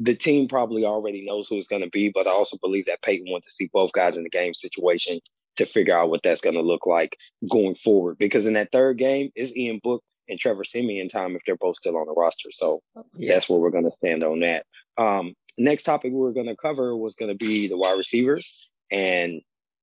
the 0.00 0.14
team 0.14 0.48
probably 0.48 0.84
already 0.84 1.24
knows 1.24 1.46
who 1.46 1.58
it's 1.58 1.66
going 1.66 1.82
to 1.82 1.90
be, 1.90 2.08
but 2.08 2.26
I 2.26 2.30
also 2.30 2.56
believe 2.56 2.86
that 2.86 3.02
Payton 3.02 3.30
wants 3.30 3.46
to 3.46 3.52
see 3.52 3.68
both 3.70 3.92
guys 3.92 4.16
in 4.16 4.24
the 4.24 4.30
game 4.30 4.54
situation 4.54 5.20
to 5.56 5.66
figure 5.66 5.96
out 5.96 6.08
what 6.08 6.22
that's 6.22 6.40
going 6.40 6.54
to 6.54 6.62
look 6.62 6.86
like 6.86 7.16
going 7.50 7.74
forward. 7.74 8.16
Because 8.18 8.46
in 8.46 8.54
that 8.54 8.72
third 8.72 8.96
game, 8.96 9.30
is 9.36 9.54
Ian 9.54 9.78
Book 9.82 10.02
and 10.26 10.38
Trevor 10.38 10.64
Siemian 10.64 11.10
time 11.10 11.36
if 11.36 11.42
they're 11.44 11.56
both 11.56 11.76
still 11.76 11.98
on 11.98 12.06
the 12.06 12.14
roster. 12.16 12.50
So 12.50 12.80
yeah. 13.14 13.34
that's 13.34 13.48
where 13.48 13.58
we're 13.58 13.70
going 13.70 13.84
to 13.84 13.90
stand 13.90 14.24
on 14.24 14.40
that. 14.40 14.64
Um, 14.96 15.34
next 15.58 15.82
topic 15.82 16.12
we 16.12 16.18
we're 16.18 16.32
going 16.32 16.46
to 16.46 16.56
cover 16.56 16.96
was 16.96 17.14
going 17.14 17.30
to 17.30 17.36
be 17.36 17.68
the 17.68 17.76
wide 17.76 17.98
receivers 17.98 18.70
and 18.90 19.42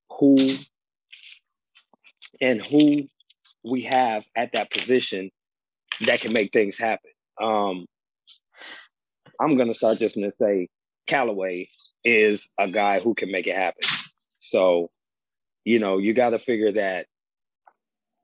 who 0.09 0.55
and 2.41 2.61
who 2.61 3.05
we 3.63 3.81
have 3.81 4.25
at 4.35 4.53
that 4.53 4.71
position 4.71 5.29
that 6.05 6.21
can 6.21 6.33
make 6.33 6.51
things 6.53 6.77
happen. 6.77 7.11
Um, 7.39 7.85
I'm 9.39 9.55
going 9.55 9.67
to 9.67 9.73
start 9.73 9.99
this 9.99 10.15
and 10.15 10.31
say 10.33 10.69
Callaway 11.05 11.69
is 12.03 12.47
a 12.57 12.67
guy 12.67 12.99
who 12.99 13.13
can 13.13 13.31
make 13.31 13.47
it 13.47 13.55
happen. 13.55 13.87
So, 14.39 14.89
you 15.63 15.79
know, 15.79 15.97
you 15.97 16.13
got 16.13 16.31
to 16.31 16.39
figure 16.39 16.71
that 16.73 17.07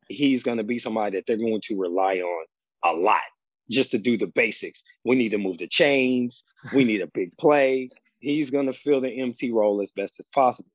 he's 0.08 0.44
going 0.44 0.58
to 0.58 0.64
be 0.64 0.80
somebody 0.80 1.18
that 1.18 1.26
they're 1.28 1.38
going 1.38 1.62
to 1.62 1.80
rely 1.80 2.18
on 2.18 2.46
a 2.84 2.94
lot 2.94 3.22
just 3.70 3.92
to 3.92 3.98
do 3.98 4.18
the 4.18 4.28
basics. 4.28 4.84
We 5.04 5.16
need 5.16 5.30
to 5.30 5.38
move 5.38 5.58
the 5.58 5.68
chains. 5.68 6.44
We 6.74 6.84
need 6.84 7.02
a 7.02 7.08
big 7.08 7.38
play. 7.38 7.90
He's 8.20 8.50
going 8.50 8.68
to 8.68 8.74
fill 8.74 9.02
the 9.02 9.10
MT 9.10 9.52
role 9.52 9.82
as 9.82 9.92
best 9.92 10.20
as 10.20 10.28
possible. 10.30 10.72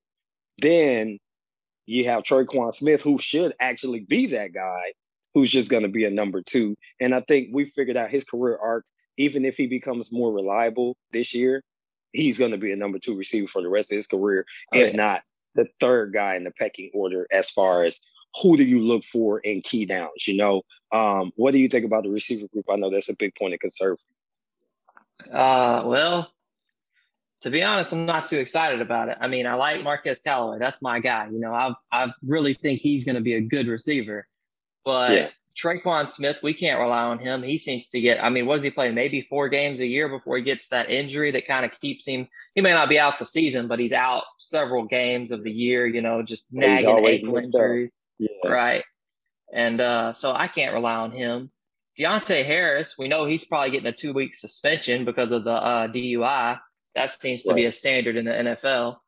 Then 0.59 1.19
you 1.87 2.05
have 2.05 2.25
Tre'Quan 2.25 2.75
Smith, 2.75 3.01
who 3.01 3.19
should 3.19 3.55
actually 3.61 4.01
be 4.01 4.27
that 4.27 4.53
guy, 4.53 4.93
who's 5.35 5.51
just 5.51 5.71
going 5.71 5.85
to 5.85 5.89
be 5.89 6.05
a 6.05 6.11
number 6.11 6.43
two. 6.43 6.77
And 7.01 7.15
I 7.15 7.21
think 7.21 7.49
we 7.53 7.65
figured 7.65 7.97
out 7.97 8.11
his 8.11 8.25
career 8.25 8.59
arc 8.61 8.85
even 9.19 9.45
if 9.45 9.57
he 9.57 9.67
becomes 9.67 10.11
more 10.11 10.33
reliable 10.33 10.97
this 11.13 11.35
year, 11.35 11.63
he's 12.13 12.39
going 12.39 12.53
to 12.53 12.59
be 12.59 12.73
a 12.73 12.77
number 12.77 12.99
two 12.99 13.15
receiver 13.15 13.47
for 13.47 13.61
the 13.61 13.69
rest 13.69 13.93
of 13.93 13.97
his 13.97 14.07
career, 14.07 14.47
oh, 14.73 14.79
if 14.79 14.91
yeah. 14.91 14.97
not 14.97 15.23
the 15.55 15.67
third 15.81 16.13
guy 16.15 16.37
in 16.37 16.45
the 16.45 16.53
pecking 16.53 16.91
order 16.95 17.27
as 17.31 17.51
far 17.51 17.85
as 17.85 18.01
who 18.43 18.57
do 18.57 18.63
you 18.63 18.81
look 18.81 19.05
for 19.05 19.41
in 19.41 19.61
key 19.61 19.85
downs? 19.85 20.27
You 20.27 20.37
know, 20.37 20.63
um, 20.93 21.33
what 21.37 21.53
do 21.53 21.59
you 21.59 21.69
think 21.69 21.85
about 21.85 22.05
the 22.05 22.11
receiver 22.11 22.47
group? 22.49 22.67
I 22.71 22.77
know 22.77 22.91
that's 22.91 23.09
a 23.09 23.17
big 23.17 23.35
point 23.35 23.55
of 23.55 23.61
concern. 23.61 23.97
Uh, 25.33 25.83
well, 25.85 26.31
to 27.41 27.51
be 27.51 27.63
honest, 27.63 27.93
I'm 27.93 28.07
not 28.07 28.29
too 28.29 28.39
excited 28.39 28.81
about 28.81 29.09
it. 29.09 29.19
I 29.21 29.29
mean, 29.29 29.47
I 29.47 29.55
like 29.55 29.83
Marquez 29.83 30.21
Callaway. 30.21 30.59
That's 30.59 30.81
my 30.81 31.01
guy. 31.01 31.29
You 31.31 31.41
know, 31.41 31.53
I 31.53 31.73
I 31.91 32.13
really 32.25 32.55
think 32.55 32.81
he's 32.81 33.05
going 33.05 33.17
to 33.17 33.21
be 33.21 33.35
a 33.35 33.41
good 33.41 33.67
receiver. 33.67 34.27
But 34.85 35.13
yeah. 35.13 35.29
Tre'Quan 35.59 36.11
Smith, 36.11 36.39
we 36.43 36.55
can't 36.55 36.79
rely 36.79 37.03
on 37.03 37.19
him. 37.19 37.43
He 37.43 37.59
seems 37.59 37.89
to 37.89 38.01
get, 38.01 38.23
I 38.23 38.31
mean, 38.31 38.47
what 38.47 38.57
does 38.57 38.65
he 38.65 38.71
play? 38.71 38.93
Maybe 38.93 39.27
four 39.29 39.49
games 39.49 39.81
a 39.81 39.87
year 39.87 40.09
before 40.09 40.37
he 40.37 40.43
gets 40.45 40.69
that 40.69 40.89
injury 40.89 41.33
that 41.33 41.49
kind 41.49 41.65
of 41.65 41.73
keeps 41.81 42.07
him. 42.07 42.29
He 42.55 42.61
may 42.61 42.73
not 42.73 42.89
be 42.89 42.99
out 42.99 43.19
the 43.19 43.27
season, 43.27 43.67
but 43.67 43.81
he's 43.81 43.93
out 43.93 44.23
several 44.39 44.87
games 44.87 45.33
of 45.33 45.43
the 45.43 45.51
year, 45.51 45.87
you 45.87 46.01
know, 46.01 46.23
just 46.23 46.47
nagging 46.53 46.89
ankle 46.89 47.37
injuries. 47.37 47.99
Yeah. 48.19 48.49
Right. 48.49 48.85
And 49.53 49.81
uh, 49.81 50.13
so 50.13 50.33
I 50.33 50.47
can't 50.47 50.75
rely 50.75 50.95
on 50.95 51.11
him. 51.11 51.51
Deonte 51.99 52.47
Harris, 52.47 52.97
we 52.97 53.09
know 53.09 53.25
he's 53.25 53.45
probably 53.45 53.73
getting 53.73 53.89
a 53.89 53.93
two 53.93 54.13
week 54.13 54.37
suspension 54.37 55.05
because 55.05 55.33
of 55.33 55.43
the 55.43 55.51
uh, 55.51 55.89
DUI. 55.89 56.61
That 56.95 57.21
seems 57.21 57.43
to 57.43 57.51
right. 57.51 57.57
be 57.57 57.65
a 57.65 57.73
standard 57.73 58.17
in 58.17 58.25
the 58.25 58.31
NFL. 58.31 58.99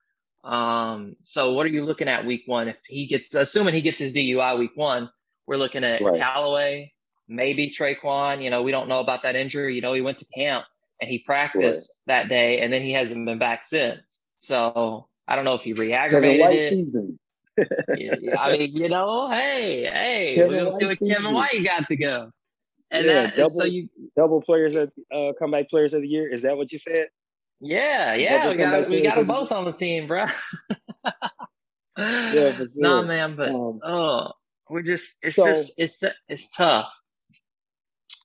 Um, 0.43 1.17
so 1.20 1.52
what 1.52 1.67
are 1.67 1.70
you 1.70 1.85
looking 1.85 2.08
at 2.08 2.26
week 2.26 2.43
one? 2.47 2.69
If 2.69 2.79
he 2.87 3.06
gets, 3.06 3.35
assuming 3.35 3.75
he 3.75 3.82
gets 3.82 4.00
his 4.00 4.14
DUI 4.14 4.58
week 4.58 4.73
one, 4.75 5.11
we're 5.47 5.57
looking 5.57 5.85
at 5.85 6.01
right. 6.01 6.21
Callaway, 6.21 6.93
maybe 7.29 7.71
Tre'Quan. 7.71 8.43
You 8.43 8.51
know, 8.51 8.63
we 8.63 8.71
don't 8.71 8.89
know 8.89 9.01
about 9.01 9.23
that 9.25 9.37
injury. 9.37 9.75
You 9.75 9.81
know, 9.81 9.93
he 9.93 10.01
went 10.01 10.19
to 10.19 10.27
camp 10.27 10.65
and 11.01 11.11
he 11.11 11.19
practiced 11.19 12.03
right. 12.07 12.15
that 12.15 12.29
day, 12.29 12.61
and 12.61 12.73
then 12.73 12.83
he 12.83 12.93
hasn't 12.93 13.25
been 13.25 13.39
back 13.39 13.67
since. 13.67 14.21
So 14.39 15.09
I 15.27 15.37
don't 15.37 15.45
know 15.45 15.55
if 15.55 15.63
he 15.63 15.73
re-aggravated 15.73 16.50
it. 16.50 16.71
Season. 16.71 17.19
yeah, 17.97 18.14
I 18.38 18.57
mean, 18.57 18.76
you 18.76 18.88
know, 18.88 19.31
hey, 19.31 19.91
hey, 19.93 20.33
Kevin 20.37 20.64
we'll 20.64 20.76
see 20.76 20.87
what 20.87 20.99
season. 20.99 21.14
Kevin 21.14 21.35
White 21.35 21.64
got 21.64 21.88
to 21.88 21.97
go. 21.97 22.33
And 22.91 23.07
yeah, 23.07 23.12
that, 23.12 23.37
double, 23.37 23.50
so 23.50 23.64
you 23.64 23.88
double 24.17 24.43
players 24.43 24.75
of 24.75 24.91
uh, 25.12 25.33
comeback 25.38 25.69
players 25.69 25.93
of 25.93 26.03
the 26.03 26.09
year. 26.09 26.29
Is 26.29 26.43
that 26.43 26.57
what 26.57 26.73
you 26.73 26.79
said? 26.79 27.09
Yeah, 27.61 28.14
yeah, 28.14 28.38
double 28.38 28.50
we 28.50 28.57
got 28.57 28.88
we 28.88 29.03
got 29.03 29.14
them 29.17 29.26
both 29.26 29.53
on 29.53 29.64
the 29.64 29.73
team, 29.73 30.07
bro. 30.07 30.26
yeah, 31.97 32.33
sure. 32.57 32.67
no 32.75 33.03
man, 33.05 33.35
but 33.37 33.50
um, 33.50 33.81
oh, 33.85 34.33
we're 34.71 34.83
just 34.83 35.17
it's 35.23 35.37
so, 35.37 35.47
just 35.47 35.73
it's 35.77 36.03
it's 36.29 36.50
tough. 36.50 36.89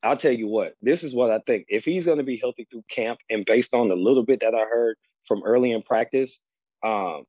I'll 0.04 0.18
tell 0.18 0.32
you 0.32 0.48
what, 0.48 0.75
this 0.82 1.04
is 1.04 1.14
what 1.14 1.32
I 1.32 1.40
think. 1.40 1.66
If 1.68 1.84
he's 1.84 2.06
going 2.06 2.20
to 2.20 2.24
be 2.24 2.38
healthy 2.38 2.68
through 2.70 2.84
camp, 2.90 3.20
and 3.30 3.46
based 3.46 3.74
on 3.74 3.88
the 3.90 3.96
little 3.96 4.24
bit 4.24 4.42
that 4.42 4.54
I 4.54 4.66
heard 4.70 4.98
from 5.28 5.44
early 5.44 5.72
in 5.72 5.82
practice, 5.82 6.40
um, 6.84 7.24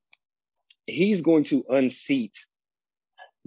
he's 0.87 1.23
going 1.23 1.45
to 1.45 1.65
unseat 1.71 2.35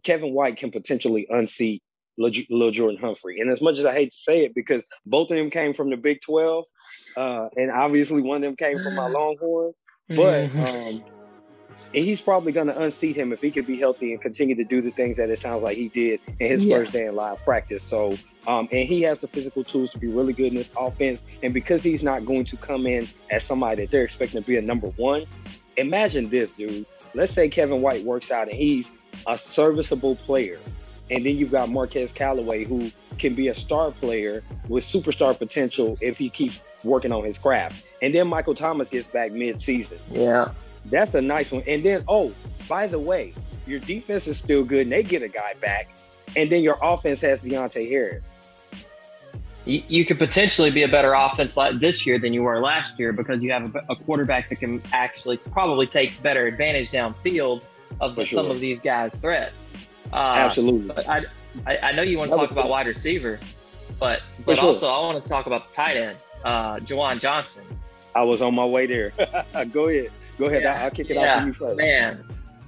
Kevin 0.04 0.34
White 0.34 0.58
can 0.58 0.72
potentially 0.72 1.28
unseat 1.30 1.84
Lil 2.18 2.72
Jordan 2.72 3.00
Humphrey. 3.00 3.40
And 3.40 3.50
as 3.50 3.62
much 3.62 3.78
as 3.78 3.86
I 3.86 3.94
hate 3.94 4.12
to 4.12 4.18
say 4.18 4.44
it, 4.46 4.54
because 4.54 4.84
both 5.06 5.32
of 5.32 5.38
them 5.38 5.50
came 5.50 5.74
from 5.74 5.90
the 5.90 5.98
Big 5.98 6.22
12, 6.22 6.66
uh, 7.18 7.48
and 7.56 7.72
obviously 7.72 8.22
one 8.22 8.38
of 8.38 8.42
them 8.44 8.56
came 8.56 8.82
from 8.82 8.96
my 8.96 9.08
Longhorns, 9.10 9.76
but 10.10 10.50
mm-hmm. 10.50 10.64
um, 10.64 11.04
and 11.94 12.06
he's 12.06 12.22
probably 12.22 12.52
going 12.52 12.68
to 12.68 12.80
unseat 12.80 13.16
him 13.16 13.34
if 13.34 13.42
he 13.42 13.50
could 13.50 13.66
be 13.66 13.76
healthy 13.76 14.12
and 14.12 14.22
continue 14.22 14.56
to 14.56 14.64
do 14.64 14.82
the 14.82 14.92
things 14.92 15.18
that 15.18 15.30
it 15.30 15.40
sounds 15.40 15.64
like 15.64 15.76
he 15.76 15.88
did 15.88 16.20
in 16.40 16.52
his 16.52 16.64
yeah. 16.64 16.78
first 16.78 16.92
day 16.92 17.06
in 17.06 17.16
live 17.16 17.44
practice. 17.44 17.82
So, 17.82 18.16
um, 18.48 18.70
and 18.72 18.88
he 18.88 19.02
has 19.04 19.20
the 19.20 19.28
physical 19.28 19.64
tools 19.64 19.92
to 19.92 19.98
be 19.98 20.08
really 20.08 20.34
good 20.34 20.48
in 20.48 20.56
this 20.56 20.70
offense. 20.78 21.24
And 21.42 21.54
because 21.54 21.82
he's 21.82 22.04
not 22.04 22.26
going 22.26 22.46
to 22.46 22.58
come 22.58 22.86
in 22.86 23.08
as 23.32 23.44
somebody 23.44 23.84
that 23.84 23.92
they're 23.92 24.04
expecting 24.04 24.42
to 24.42 24.48
be 24.48 24.58
a 24.58 24.62
number 24.62 24.90
one, 24.90 25.26
imagine 25.78 26.30
this, 26.30 26.52
dude. 26.52 26.86
Let's 27.16 27.34
say 27.34 27.50
Kevin 27.50 27.82
White 27.82 28.04
works 28.04 28.30
out 28.30 28.50
and 28.50 28.56
he's 28.56 28.90
a 29.26 29.38
serviceable 29.38 30.16
player. 30.16 30.60
And 31.10 31.26
then 31.26 31.38
you've 31.38 31.52
got 31.52 31.70
Marquez 31.70 32.12
Callaway, 32.12 32.66
who 32.66 32.92
can 33.18 33.34
be 33.34 33.48
a 33.48 33.56
star 33.56 33.90
player 33.90 34.44
with 34.68 34.86
superstar 34.86 35.36
potential 35.36 35.98
if 36.02 36.20
he 36.20 36.30
keeps 36.30 36.62
working 36.84 37.12
on 37.12 37.24
his 37.24 37.40
craft. 37.40 37.84
And 38.04 38.14
then 38.14 38.28
Michael 38.28 38.54
Thomas 38.54 38.90
gets 38.90 39.08
back 39.08 39.32
mid-season. 39.32 39.98
Yeah. 40.12 40.52
That's 40.90 41.14
a 41.14 41.22
nice 41.22 41.52
one. 41.52 41.64
And 41.68 41.84
then, 41.84 42.04
oh, 42.08 42.34
by 42.68 42.88
the 42.88 43.00
way, 43.00 43.34
your 43.68 43.80
defense 43.80 44.28
is 44.28 44.38
still 44.38 44.64
good 44.64 44.82
and 44.82 44.92
they 44.92 45.04
get 45.04 45.22
a 45.22 45.28
guy 45.28 45.54
back. 45.62 45.90
And 46.36 46.52
then 46.52 46.64
your 46.64 46.78
offense 46.82 47.22
has 47.22 47.40
Deonte 47.42 47.88
Harris. 47.90 48.30
You, 49.66 49.84
you 49.88 50.06
could 50.06 50.18
potentially 50.18 50.72
be 50.72 50.84
a 50.84 50.88
better 50.88 51.14
offense 51.14 51.58
like 51.58 51.80
this 51.80 52.06
year 52.06 52.18
than 52.18 52.34
you 52.34 52.44
were 52.44 52.60
last 52.60 52.98
year 52.98 53.14
because 53.14 53.44
you 53.44 53.52
have 53.52 53.76
a, 53.76 53.86
a 53.90 53.96
quarterback 53.96 54.50
that 54.50 54.56
can 54.56 54.82
actually 54.94 55.38
probably 55.38 55.86
take 55.86 56.22
better 56.24 56.48
advantage 56.48 56.92
downfield 56.92 57.64
of 58.00 58.16
the, 58.16 58.26
sure. 58.26 58.38
some 58.38 58.52
of 58.52 58.60
these 58.60 58.80
guys' 58.80 59.16
threats. 59.16 59.72
Uh, 60.12 60.16
Absolutely. 60.16 61.06
I, 61.06 61.26
I, 61.68 61.78
I 61.78 61.92
know 61.92 62.02
you 62.02 62.18
want 62.18 62.32
to 62.32 62.38
talk 62.38 62.52
about 62.52 62.70
wide 62.70 62.88
receiver, 62.88 63.40
but 64.00 64.22
but 64.46 64.58
sure. 64.58 64.66
also 64.66 64.88
I 64.88 65.00
want 65.02 65.24
to 65.24 65.30
talk 65.30 65.46
about 65.46 65.70
the 65.70 65.76
tight 65.76 65.98
end, 65.98 66.18
uh, 66.44 66.78
Juwan 66.78 67.20
Johnson. 67.20 67.66
I 68.16 68.24
was 68.24 68.42
on 68.42 68.56
my 68.56 68.66
way 68.66 68.88
there. 68.88 69.12
Go 69.72 69.90
ahead. 69.90 70.12
Go 70.40 70.46
ahead. 70.46 70.64
Yeah, 70.64 70.84
I'll 70.84 70.90
kick 70.90 71.10
it 71.10 71.16
yeah, 71.16 71.36
off 71.36 71.42
for 71.42 71.48
you 71.48 71.54
first. 71.54 71.78
Man, 71.78 72.24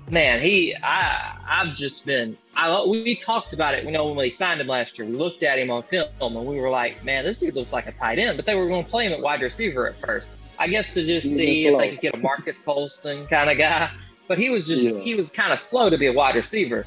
man, 0.10 0.42
he, 0.42 0.76
I, 0.84 1.38
I've 1.48 1.74
just 1.74 2.06
been. 2.06 2.38
I 2.56 2.84
we 2.84 3.16
talked 3.16 3.54
about 3.54 3.74
it. 3.74 3.86
You 3.86 3.92
know, 3.92 4.06
when 4.06 4.18
we 4.18 4.30
signed 4.30 4.60
him 4.60 4.68
last 4.68 5.00
year, 5.00 5.08
we 5.08 5.16
looked 5.16 5.42
at 5.42 5.58
him 5.58 5.72
on 5.72 5.84
film 5.84 6.10
and 6.20 6.46
we 6.46 6.60
were 6.60 6.70
like, 6.70 7.04
man, 7.06 7.24
this 7.24 7.40
dude 7.40 7.56
looks 7.56 7.72
like 7.72 7.88
a 7.88 7.94
tight 7.94 8.20
end. 8.20 8.38
But 8.38 8.46
they 8.46 8.56
were 8.56 8.68
going 8.68 8.84
to 8.84 8.90
play 8.90 9.06
him 9.06 9.14
at 9.14 9.22
wide 9.22 9.42
receiver 9.42 9.88
at 9.88 10.00
first. 10.06 10.36
I 10.60 10.68
guess 10.68 10.94
to 10.94 11.06
just 11.06 11.28
see 11.28 11.66
if 11.66 11.78
they 11.78 11.90
could 11.92 12.02
get 12.02 12.14
a 12.14 12.18
Marques 12.18 12.60
Colston 12.66 13.26
kind 13.28 13.50
of 13.50 13.58
guy. 13.58 13.90
But 14.28 14.38
he 14.38 14.50
was 14.50 14.68
just 14.68 14.84
yeah. 14.84 15.00
he 15.00 15.16
was 15.16 15.32
kind 15.32 15.54
of 15.54 15.60
slow 15.60 15.90
to 15.90 15.98
be 15.98 16.08
a 16.08 16.14
wide 16.14 16.36
receiver. 16.36 16.86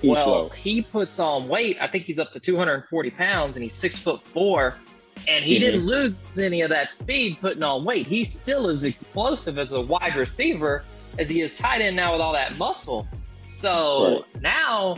He's 0.00 0.12
well, 0.12 0.24
slow. 0.24 0.48
he 0.50 0.80
puts 0.80 1.18
on 1.18 1.48
weight. 1.48 1.76
I 1.80 1.88
think 1.88 2.04
he's 2.04 2.20
up 2.20 2.32
to 2.32 2.40
240 2.40 3.10
pounds, 3.10 3.56
and 3.56 3.64
he's 3.64 3.74
six 3.74 3.98
foot 3.98 4.22
four. 4.22 4.78
And 5.28 5.44
he 5.44 5.54
mm-hmm. 5.54 5.64
didn't 5.64 5.86
lose 5.86 6.16
any 6.38 6.62
of 6.62 6.70
that 6.70 6.92
speed 6.92 7.38
putting 7.40 7.62
on 7.62 7.84
weight. 7.84 8.06
He's 8.06 8.32
still 8.32 8.68
as 8.68 8.82
explosive 8.84 9.58
as 9.58 9.72
a 9.72 9.80
wide 9.80 10.16
receiver 10.16 10.84
as 11.18 11.28
he 11.28 11.42
is 11.42 11.54
tight 11.54 11.80
end 11.80 11.96
now 11.96 12.12
with 12.12 12.20
all 12.20 12.32
that 12.32 12.56
muscle. 12.56 13.06
So 13.58 14.24
right. 14.32 14.42
now 14.42 14.96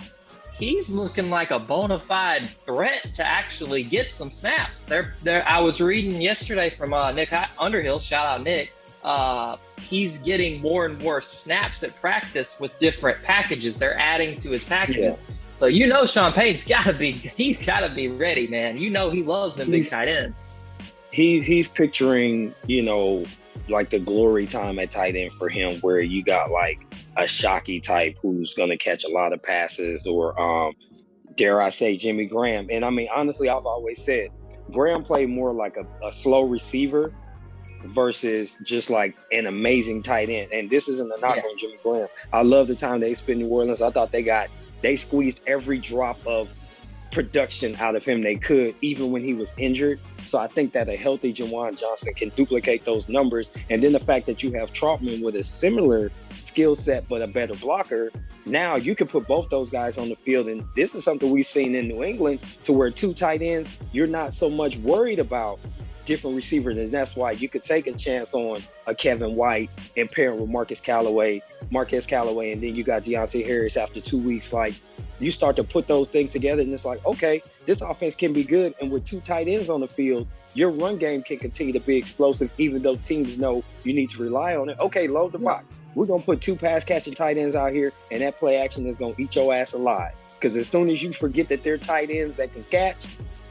he's 0.56 0.88
looking 0.88 1.30
like 1.30 1.50
a 1.50 1.58
bona 1.58 1.98
fide 1.98 2.48
threat 2.48 3.14
to 3.14 3.26
actually 3.26 3.82
get 3.82 4.12
some 4.12 4.30
snaps. 4.30 4.84
There, 4.84 5.14
there. 5.22 5.46
I 5.48 5.60
was 5.60 5.80
reading 5.80 6.20
yesterday 6.20 6.70
from 6.70 6.94
uh, 6.94 7.12
Nick 7.12 7.32
Underhill. 7.58 7.98
Shout 8.00 8.26
out 8.26 8.42
Nick. 8.42 8.72
Uh, 9.02 9.56
he's 9.80 10.22
getting 10.22 10.60
more 10.60 10.86
and 10.86 11.00
more 11.02 11.20
snaps 11.20 11.82
at 11.82 11.94
practice 11.96 12.60
with 12.60 12.78
different 12.78 13.20
packages. 13.24 13.76
They're 13.76 13.98
adding 13.98 14.38
to 14.38 14.50
his 14.50 14.62
packages. 14.62 15.22
Yeah. 15.26 15.34
So 15.54 15.66
you 15.66 15.86
know 15.86 16.06
Sean 16.06 16.32
Payton's 16.32 16.64
got 16.64 16.84
to 16.84 16.92
be 16.92 17.12
he's 17.12 17.58
got 17.58 17.80
to 17.80 17.88
be 17.88 18.08
ready, 18.08 18.48
man. 18.48 18.78
You 18.78 18.90
know 18.90 19.10
he 19.10 19.22
loves 19.22 19.56
them 19.56 19.66
he's, 19.68 19.84
big 19.84 19.90
tight 19.90 20.08
ends. 20.08 20.38
He 21.12 21.40
he's 21.40 21.68
picturing 21.68 22.54
you 22.66 22.82
know 22.82 23.24
like 23.68 23.90
the 23.90 23.98
glory 23.98 24.46
time 24.46 24.78
at 24.78 24.90
tight 24.90 25.16
end 25.16 25.32
for 25.34 25.48
him, 25.48 25.78
where 25.80 26.00
you 26.00 26.24
got 26.24 26.50
like 26.50 26.80
a 27.16 27.22
Shockey 27.22 27.82
type 27.82 28.16
who's 28.20 28.54
going 28.54 28.70
to 28.70 28.76
catch 28.76 29.04
a 29.04 29.08
lot 29.08 29.32
of 29.32 29.42
passes, 29.42 30.06
or 30.06 30.40
um, 30.40 30.74
dare 31.36 31.62
I 31.62 31.70
say 31.70 31.96
Jimmy 31.96 32.26
Graham. 32.26 32.68
And 32.70 32.84
I 32.84 32.90
mean, 32.90 33.08
honestly, 33.14 33.48
I've 33.48 33.66
always 33.66 34.02
said 34.02 34.28
Graham 34.70 35.04
played 35.04 35.28
more 35.28 35.52
like 35.52 35.76
a, 35.76 36.06
a 36.06 36.12
slow 36.12 36.42
receiver 36.42 37.12
versus 37.86 38.56
just 38.64 38.90
like 38.90 39.16
an 39.32 39.46
amazing 39.46 40.02
tight 40.02 40.28
end. 40.28 40.52
And 40.52 40.70
this 40.70 40.88
isn't 40.88 41.12
a 41.12 41.18
knock 41.18 41.36
yeah. 41.36 41.42
on 41.42 41.58
Jimmy 41.58 41.78
Graham. 41.82 42.08
I 42.32 42.42
love 42.42 42.68
the 42.68 42.76
time 42.76 43.00
they 43.00 43.14
spent 43.14 43.40
in 43.40 43.46
New 43.46 43.52
Orleans. 43.52 43.82
I 43.82 43.90
thought 43.90 44.12
they 44.12 44.22
got 44.22 44.48
they 44.82 44.96
squeezed 44.96 45.40
every 45.46 45.78
drop 45.78 46.24
of 46.26 46.50
production 47.12 47.76
out 47.76 47.94
of 47.94 48.04
him 48.04 48.22
they 48.22 48.34
could, 48.34 48.74
even 48.80 49.12
when 49.12 49.22
he 49.22 49.34
was 49.34 49.52
injured. 49.58 50.00
So 50.26 50.38
I 50.38 50.48
think 50.48 50.72
that 50.72 50.88
a 50.88 50.96
healthy 50.96 51.32
Juwan 51.32 51.78
Johnson 51.78 52.14
can 52.14 52.30
duplicate 52.30 52.84
those 52.84 53.08
numbers. 53.08 53.50
And 53.70 53.82
then 53.82 53.92
the 53.92 54.00
fact 54.00 54.26
that 54.26 54.42
you 54.42 54.50
have 54.52 54.72
Trautman 54.72 55.22
with 55.22 55.36
a 55.36 55.44
similar 55.44 56.10
skill 56.38 56.74
set 56.74 57.08
but 57.08 57.22
a 57.22 57.26
better 57.26 57.54
blocker, 57.54 58.10
now 58.46 58.76
you 58.76 58.94
can 58.94 59.06
put 59.06 59.26
both 59.26 59.50
those 59.50 59.70
guys 59.70 59.98
on 59.98 60.08
the 60.08 60.16
field. 60.16 60.48
And 60.48 60.64
this 60.74 60.94
is 60.94 61.04
something 61.04 61.30
we've 61.30 61.46
seen 61.46 61.74
in 61.74 61.86
New 61.86 62.02
England 62.02 62.40
to 62.64 62.72
where 62.72 62.90
two 62.90 63.14
tight 63.14 63.42
ends, 63.42 63.78
you're 63.92 64.06
not 64.06 64.32
so 64.32 64.48
much 64.48 64.76
worried 64.78 65.18
about 65.18 65.60
different 66.04 66.36
receivers, 66.36 66.76
and 66.76 66.90
that's 66.90 67.16
why 67.16 67.32
you 67.32 67.48
could 67.48 67.64
take 67.64 67.86
a 67.86 67.92
chance 67.92 68.34
on 68.34 68.62
a 68.86 68.94
Kevin 68.94 69.36
White 69.36 69.70
and 69.96 70.10
pair 70.10 70.32
him 70.32 70.40
with 70.40 70.50
Marcus 70.50 70.80
Callaway, 70.80 71.42
Marquez 71.70 72.06
Callaway, 72.06 72.52
and 72.52 72.62
then 72.62 72.74
you 72.74 72.84
got 72.84 73.04
Deonte 73.04 73.44
Harris 73.44 73.76
after 73.76 74.00
two 74.00 74.18
weeks. 74.18 74.52
Like 74.52 74.74
you 75.20 75.30
start 75.30 75.56
to 75.56 75.64
put 75.64 75.86
those 75.86 76.08
things 76.08 76.32
together, 76.32 76.62
and 76.62 76.72
it's 76.72 76.84
like, 76.84 77.04
okay, 77.06 77.42
this 77.66 77.80
offense 77.80 78.14
can 78.14 78.32
be 78.32 78.44
good. 78.44 78.74
And 78.80 78.90
with 78.90 79.04
two 79.04 79.20
tight 79.20 79.48
ends 79.48 79.68
on 79.68 79.80
the 79.80 79.88
field, 79.88 80.26
your 80.54 80.70
run 80.70 80.98
game 80.98 81.22
can 81.22 81.38
continue 81.38 81.72
to 81.72 81.80
be 81.80 81.96
explosive, 81.96 82.52
even 82.58 82.82
though 82.82 82.96
teams 82.96 83.38
know 83.38 83.64
you 83.84 83.92
need 83.94 84.10
to 84.10 84.22
rely 84.22 84.56
on 84.56 84.68
it. 84.68 84.78
Okay, 84.80 85.08
load 85.08 85.32
the 85.32 85.38
box. 85.38 85.72
We're 85.94 86.06
gonna 86.06 86.22
put 86.22 86.40
two 86.40 86.56
pass 86.56 86.84
catching 86.84 87.14
tight 87.14 87.36
ends 87.36 87.54
out 87.54 87.72
here, 87.72 87.92
and 88.10 88.22
that 88.22 88.38
play 88.38 88.56
action 88.56 88.86
is 88.86 88.96
gonna 88.96 89.14
eat 89.18 89.34
your 89.34 89.54
ass 89.54 89.72
alive. 89.72 90.14
Because 90.34 90.56
as 90.56 90.68
soon 90.68 90.88
as 90.88 91.00
you 91.00 91.12
forget 91.12 91.48
that 91.50 91.62
they're 91.62 91.78
tight 91.78 92.10
ends 92.10 92.36
that 92.36 92.52
can 92.52 92.64
catch, 92.64 92.96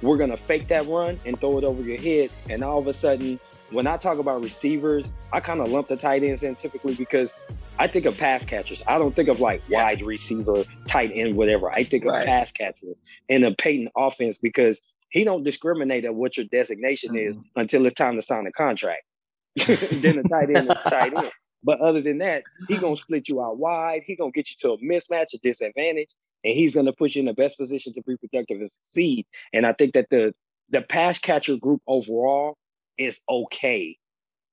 we're 0.02 0.18
gonna 0.18 0.38
fake 0.38 0.68
that 0.70 0.88
run 0.88 1.20
and 1.26 1.40
throw 1.40 1.58
it 1.58 1.64
over 1.64 1.82
your 1.82 1.98
head. 1.98 2.32
And 2.50 2.64
all 2.64 2.80
of 2.80 2.88
a 2.88 2.94
sudden, 2.94 3.40
when 3.72 3.88
I 3.88 3.98
talk 3.98 4.18
about 4.18 4.42
receivers, 4.42 5.10
I 5.32 5.40
kind 5.40 5.62
of 5.62 5.70
lump 5.70 5.88
the 5.88 5.96
tight 5.96 6.24
ends 6.24 6.44
in 6.44 6.56
typically 6.56 6.96
because 6.96 7.34
I 7.80 7.88
think 7.88 8.06
of 8.06 8.18
pass 8.18 8.44
catchers. 8.44 8.84
I 8.88 8.98
don't 8.98 9.16
think 9.16 9.30
of 9.30 9.40
like 9.40 9.64
yeah. 9.68 9.84
wide 9.84 10.02
receiver, 10.02 10.64
tight 10.88 11.12
end, 11.14 11.36
whatever. 11.36 11.72
I 11.72 11.84
think 11.84 12.06
of 12.06 12.12
pass 12.12 12.52
catchers 12.52 13.02
in 13.30 13.44
a 13.44 13.54
Payton 13.54 13.90
offense 13.96 14.38
because 14.38 14.82
he 15.10 15.24
don't 15.24 15.44
discriminate 15.44 16.06
at 16.06 16.16
what 16.16 16.38
your 16.38 16.46
designation 16.48 17.12
mm-hmm. 17.12 17.30
is 17.30 17.38
until 17.56 17.86
it's 17.86 17.96
time 17.96 18.16
to 18.16 18.22
sign 18.22 18.46
a 18.48 18.52
contract. 18.52 19.04
then 19.68 20.18
the 20.18 20.26
tight 20.30 20.56
end 20.56 20.72
is 20.72 20.78
tight 20.84 21.14
end. 21.14 21.32
But 21.64 21.82
other 21.82 22.02
than 22.02 22.20
that, 22.20 22.44
he 22.68 22.78
gonna 22.78 22.96
split 22.96 23.30
you 23.30 23.42
out 23.42 23.58
wide. 23.58 24.04
He 24.06 24.16
gonna 24.16 24.32
get 24.32 24.50
you 24.50 24.56
to 24.62 24.74
a 24.74 24.78
mismatch, 24.80 25.34
a 25.34 25.38
disadvantage, 25.44 26.10
and 26.44 26.54
he's 26.56 26.74
gonna 26.74 26.94
put 26.94 27.16
you 27.16 27.20
in 27.20 27.26
the 27.26 27.34
best 27.34 27.58
position 27.58 27.94
to 27.94 28.02
be 28.04 28.18
productive 28.18 28.60
and 28.60 28.72
succeed. 28.72 29.26
And 29.54 29.66
I 29.66 29.74
think 29.74 29.94
that 29.94 30.10
the 30.10 30.34
the 30.70 30.82
pass 30.82 31.20
catcher 31.20 31.58
group 31.58 31.82
overall 31.88 32.58
is 32.98 33.20
okay. 33.30 33.98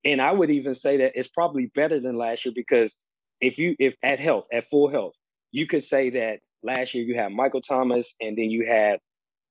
And 0.05 0.21
I 0.21 0.33
would 0.33 0.51
even 0.51 0.75
say 0.75 0.99
that 0.99 1.13
it's 1.15 1.29
probably 1.29 1.67
better 1.75 2.01
than 2.01 2.17
last 2.17 2.45
year 2.45 2.53
because 2.55 2.97
if 3.41 3.59
you 3.59 3.77
if 3.79 3.95
at 4.03 4.19
health, 4.19 4.47
at 4.53 4.69
full 4.69 4.89
health, 4.89 5.15
you 5.53 5.67
could 5.67 5.85
say 5.85 6.11
that 6.11 6.41
last 6.63 6.95
year 6.95 7.05
you 7.05 7.15
had 7.15 7.33
Michael 7.33 7.63
Thomas 7.63 8.15
and 8.21 8.37
then 8.37 8.51
you 8.51 8.67
had 8.67 9.01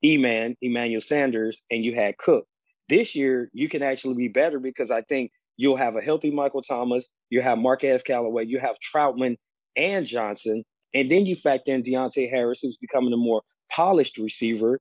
Eman, 0.03 0.55
Emmanuel 0.61 1.01
Sanders, 1.01 1.63
and 1.71 1.83
you 1.83 1.95
had 1.95 2.17
Cook. 2.17 2.45
This 2.89 3.15
year 3.15 3.49
you 3.53 3.69
can 3.69 3.83
actually 3.83 4.15
be 4.15 4.27
better 4.27 4.59
because 4.59 4.91
I 4.91 5.01
think 5.01 5.31
you'll 5.57 5.75
have 5.75 5.95
a 5.95 6.01
healthy 6.01 6.31
Michael 6.31 6.61
Thomas, 6.61 7.07
you 7.29 7.41
have 7.41 7.57
Marquez 7.57 8.03
Callaway, 8.03 8.45
you 8.45 8.59
have 8.59 8.77
Trautman 8.79 9.35
and 9.75 10.05
Johnson, 10.05 10.63
and 10.93 11.11
then 11.11 11.25
you 11.25 11.35
factor 11.35 11.73
in 11.73 11.83
Deonte 11.83 12.29
Harris, 12.29 12.59
who's 12.61 12.77
becoming 12.77 13.13
a 13.13 13.17
more 13.17 13.41
polished 13.69 14.17
receiver. 14.17 14.79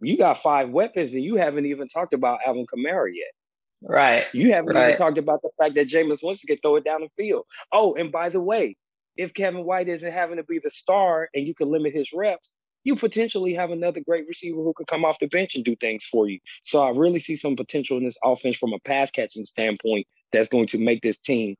You 0.00 0.16
got 0.16 0.42
five 0.42 0.70
weapons, 0.70 1.12
and 1.12 1.24
you 1.24 1.36
haven't 1.36 1.66
even 1.66 1.88
talked 1.88 2.12
about 2.12 2.40
Alvin 2.46 2.66
Kamara 2.66 3.08
yet. 3.12 3.32
Right. 3.82 4.24
You 4.32 4.52
haven't 4.52 4.74
right. 4.74 4.88
even 4.88 4.98
talked 4.98 5.18
about 5.18 5.42
the 5.42 5.50
fact 5.58 5.74
that 5.76 5.88
Jameis 5.88 6.22
Winston 6.22 6.46
can 6.48 6.58
throw 6.58 6.76
it 6.76 6.84
down 6.84 7.00
the 7.00 7.08
field. 7.16 7.44
Oh, 7.72 7.94
and 7.94 8.12
by 8.12 8.28
the 8.28 8.40
way, 8.40 8.76
if 9.16 9.34
Kevin 9.34 9.64
White 9.64 9.88
isn't 9.88 10.12
having 10.12 10.36
to 10.36 10.44
be 10.44 10.60
the 10.62 10.70
star 10.70 11.28
and 11.34 11.46
you 11.46 11.54
can 11.54 11.70
limit 11.70 11.92
his 11.92 12.10
reps, 12.12 12.52
you 12.88 12.96
potentially 12.96 13.52
have 13.52 13.70
another 13.70 14.00
great 14.00 14.26
receiver 14.26 14.56
who 14.56 14.72
could 14.72 14.86
come 14.86 15.04
off 15.04 15.18
the 15.18 15.26
bench 15.26 15.54
and 15.54 15.62
do 15.62 15.76
things 15.76 16.02
for 16.10 16.26
you. 16.26 16.38
So 16.62 16.80
I 16.80 16.88
really 16.88 17.20
see 17.20 17.36
some 17.36 17.54
potential 17.54 17.98
in 17.98 18.04
this 18.04 18.16
offense 18.24 18.56
from 18.56 18.72
a 18.72 18.78
pass 18.78 19.10
catching 19.10 19.44
standpoint 19.44 20.06
that's 20.32 20.48
going 20.48 20.68
to 20.68 20.78
make 20.78 21.02
this 21.02 21.18
team 21.18 21.54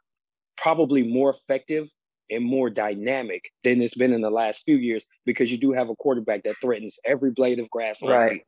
probably 0.57 1.03
more 1.03 1.29
effective 1.29 1.91
and 2.31 2.43
more 2.43 2.71
dynamic 2.71 3.51
than 3.63 3.83
it's 3.83 3.95
been 3.95 4.15
in 4.15 4.23
the 4.23 4.31
last 4.31 4.63
few 4.65 4.77
years 4.77 5.05
because 5.27 5.53
you 5.53 5.59
do 5.59 5.71
have 5.73 5.91
a 5.91 5.97
quarterback 5.97 6.45
that 6.45 6.55
threatens 6.63 6.99
every 7.05 7.31
blade 7.31 7.59
of 7.59 7.69
grass. 7.69 8.03
Right. 8.03 8.41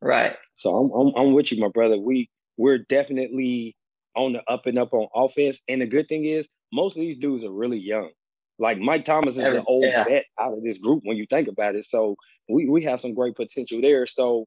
Right. 0.00 0.36
So 0.56 0.74
I'm, 0.74 0.90
I'm, 0.92 1.12
I'm 1.14 1.32
with 1.34 1.52
you, 1.52 1.60
my 1.60 1.68
brother. 1.68 1.98
We 1.98 2.30
we're 2.56 2.78
definitely 2.78 3.76
on 4.16 4.32
the 4.32 4.42
up 4.48 4.64
and 4.64 4.78
up 4.78 4.94
on 4.94 5.08
offense. 5.14 5.60
And 5.68 5.82
the 5.82 5.86
good 5.86 6.08
thing 6.08 6.24
is, 6.24 6.48
most 6.72 6.96
of 6.96 7.02
these 7.02 7.18
dudes 7.18 7.44
are 7.44 7.52
really 7.52 7.78
young. 7.78 8.12
Like 8.62 8.78
Mike 8.78 9.04
Thomas 9.04 9.36
is 9.36 9.42
the 9.42 9.64
old 9.64 9.84
yeah. 9.84 10.04
vet 10.04 10.24
out 10.40 10.52
of 10.52 10.62
this 10.62 10.78
group 10.78 11.00
when 11.02 11.16
you 11.16 11.26
think 11.28 11.48
about 11.48 11.74
it. 11.74 11.84
So 11.84 12.14
we, 12.48 12.68
we 12.68 12.82
have 12.84 13.00
some 13.00 13.12
great 13.12 13.34
potential 13.34 13.80
there. 13.82 14.06
So 14.06 14.46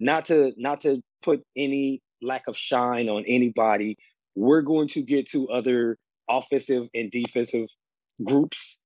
not 0.00 0.24
to 0.26 0.54
not 0.56 0.80
to 0.80 1.02
put 1.22 1.44
any 1.54 2.00
lack 2.22 2.44
of 2.48 2.56
shine 2.56 3.10
on 3.10 3.24
anybody, 3.26 3.98
we're 4.34 4.62
going 4.62 4.88
to 4.88 5.02
get 5.02 5.28
to 5.32 5.50
other 5.50 5.98
offensive 6.26 6.88
and 6.94 7.10
defensive 7.10 7.68
groups 8.24 8.80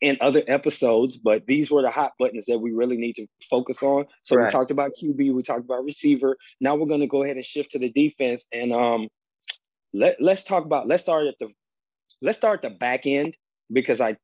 in 0.00 0.16
other 0.22 0.42
episodes, 0.48 1.18
but 1.18 1.46
these 1.46 1.70
were 1.70 1.82
the 1.82 1.90
hot 1.90 2.12
buttons 2.18 2.46
that 2.46 2.58
we 2.58 2.72
really 2.72 2.96
need 2.96 3.16
to 3.16 3.26
focus 3.50 3.82
on. 3.82 4.06
So 4.22 4.36
right. 4.36 4.46
we 4.46 4.50
talked 4.50 4.70
about 4.70 4.92
QB, 5.00 5.34
we 5.34 5.42
talked 5.42 5.64
about 5.64 5.84
receiver. 5.84 6.36
Now 6.62 6.76
we're 6.76 6.86
going 6.86 7.00
to 7.00 7.06
go 7.06 7.24
ahead 7.24 7.36
and 7.36 7.44
shift 7.44 7.72
to 7.72 7.78
the 7.78 7.90
defense 7.90 8.46
and 8.52 8.72
um 8.72 9.08
let 9.92 10.16
let's 10.18 10.44
talk 10.44 10.64
about 10.64 10.88
let's 10.88 11.02
start 11.02 11.26
at 11.26 11.34
the 11.40 11.48
let's 12.22 12.38
start 12.38 12.62
the 12.62 12.70
back 12.70 13.06
end 13.06 13.36
because 13.74 14.00
I 14.00 14.16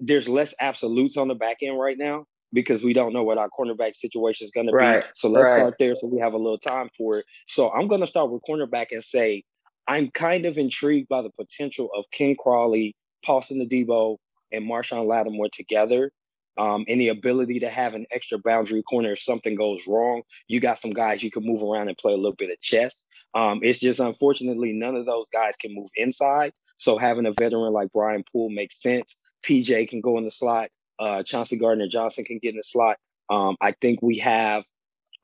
there's 0.00 0.28
less 0.28 0.54
absolutes 0.60 1.16
on 1.16 1.28
the 1.28 1.34
back 1.34 1.58
end 1.62 1.78
right 1.78 1.98
now 1.98 2.24
because 2.52 2.82
we 2.82 2.92
don't 2.92 3.12
know 3.12 3.24
what 3.24 3.38
our 3.38 3.48
cornerback 3.48 3.94
situation 3.94 4.44
is 4.44 4.50
going 4.50 4.66
to 4.66 4.72
be. 4.72 5.06
So 5.14 5.28
let's 5.28 5.50
right. 5.50 5.58
start 5.58 5.74
there 5.78 5.94
so 5.94 6.06
we 6.06 6.20
have 6.20 6.32
a 6.32 6.38
little 6.38 6.58
time 6.58 6.88
for 6.96 7.18
it. 7.18 7.26
So 7.46 7.70
I'm 7.70 7.88
going 7.88 8.00
to 8.00 8.06
start 8.06 8.30
with 8.30 8.42
cornerback 8.48 8.86
and 8.92 9.04
say 9.04 9.44
I'm 9.86 10.10
kind 10.10 10.46
of 10.46 10.56
intrigued 10.56 11.08
by 11.08 11.22
the 11.22 11.30
potential 11.30 11.90
of 11.94 12.04
Ken 12.10 12.36
Crawley, 12.38 12.94
Paulson 13.24 13.60
Adebo, 13.60 14.16
and 14.52 14.64
Marshon 14.64 15.06
Lattimore 15.06 15.48
together. 15.52 16.10
Um, 16.56 16.84
and 16.88 17.00
the 17.00 17.08
ability 17.08 17.60
to 17.60 17.70
have 17.70 17.94
an 17.94 18.06
extra 18.10 18.36
boundary 18.36 18.82
corner 18.82 19.12
if 19.12 19.20
something 19.20 19.54
goes 19.54 19.86
wrong. 19.86 20.22
You 20.48 20.58
got 20.58 20.80
some 20.80 20.90
guys 20.90 21.22
you 21.22 21.30
can 21.30 21.44
move 21.44 21.62
around 21.62 21.88
and 21.88 21.96
play 21.96 22.12
a 22.12 22.16
little 22.16 22.34
bit 22.36 22.50
of 22.50 22.60
chess. 22.60 23.06
Um, 23.34 23.60
it's 23.62 23.78
just 23.78 24.00
unfortunately 24.00 24.72
none 24.72 24.96
of 24.96 25.06
those 25.06 25.28
guys 25.32 25.54
can 25.60 25.72
move 25.72 25.88
inside. 25.94 26.52
So 26.78 26.96
having 26.96 27.26
a 27.26 27.32
veteran 27.32 27.72
like 27.72 27.92
Brian 27.92 28.24
Poole 28.32 28.50
makes 28.50 28.80
sense. 28.80 29.16
PJ 29.44 29.88
can 29.88 30.00
go 30.00 30.16
in 30.16 30.24
the 30.24 30.30
slot. 30.30 30.70
Uh, 30.98 31.22
Chauncey 31.22 31.58
Gardner 31.58 31.88
Johnson 31.88 32.24
can 32.24 32.38
get 32.38 32.50
in 32.50 32.56
the 32.56 32.62
slot. 32.62 32.96
Um, 33.30 33.56
I 33.60 33.72
think 33.72 34.00
we 34.02 34.18
have 34.18 34.64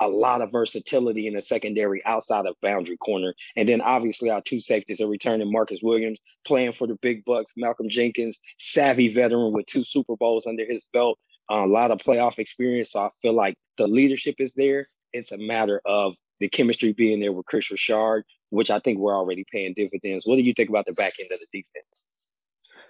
a 0.01 0.09
lot 0.09 0.43
of 0.43 0.51
versatility 0.51 1.27
in 1.27 1.35
the 1.35 1.43
secondary 1.43 2.05
outside 2.05 2.47
of 2.47 2.57
boundary 2.61 2.97
corner. 2.97 3.35
And 3.57 3.69
then 3.69 3.81
obviously 3.81 4.31
our 4.31 4.43
two 4.43 4.61
safeties 4.61 5.01
are 5.01 5.07
returning 5.07 5.51
Marcus 5.51 5.81
Williams, 5.83 6.19
playing 6.47 6.73
for 6.73 6.87
the 6.87 6.97
big 7.01 7.25
bucks, 7.25 7.53
Malcolm 7.57 7.89
Jenkins, 7.89 8.39
savvy 8.59 9.09
veteran 9.09 9.53
with 9.53 9.67
two 9.67 9.85
Super 9.85 10.17
Bowls 10.17 10.47
under 10.47 10.65
his 10.65 10.87
belt, 10.93 11.19
uh, 11.51 11.65
a 11.65 11.67
lot 11.67 11.91
of 11.91 11.99
playoff 11.99 12.39
experience. 12.39 12.93
So 12.93 13.01
I 13.01 13.09
feel 13.23 13.33
like 13.33 13.57
the 13.77 13.87
leadership 13.87 14.37
is 14.39 14.55
there. 14.55 14.89
It's 15.14 15.33
a 15.33 15.38
matter 15.38 15.80
of 15.87 16.16
the 16.40 16.49
chemistry 16.49 16.92
being 16.92 17.21
there 17.21 17.33
with 17.33 17.47
Kris 17.47 17.71
Richard, 17.71 18.25
which 18.50 18.71
I 18.71 18.80
think 18.80 18.99
we're 18.99 19.16
already 19.16 19.44
paying 19.50 19.73
dividends. 19.75 20.26
What 20.26 20.37
do 20.37 20.42
you 20.42 20.52
think 20.52 20.68
about 20.68 20.87
the 20.87 20.92
back 20.92 21.14
end 21.21 21.30
of 21.33 21.38
the 21.38 21.47
defense? 21.52 22.06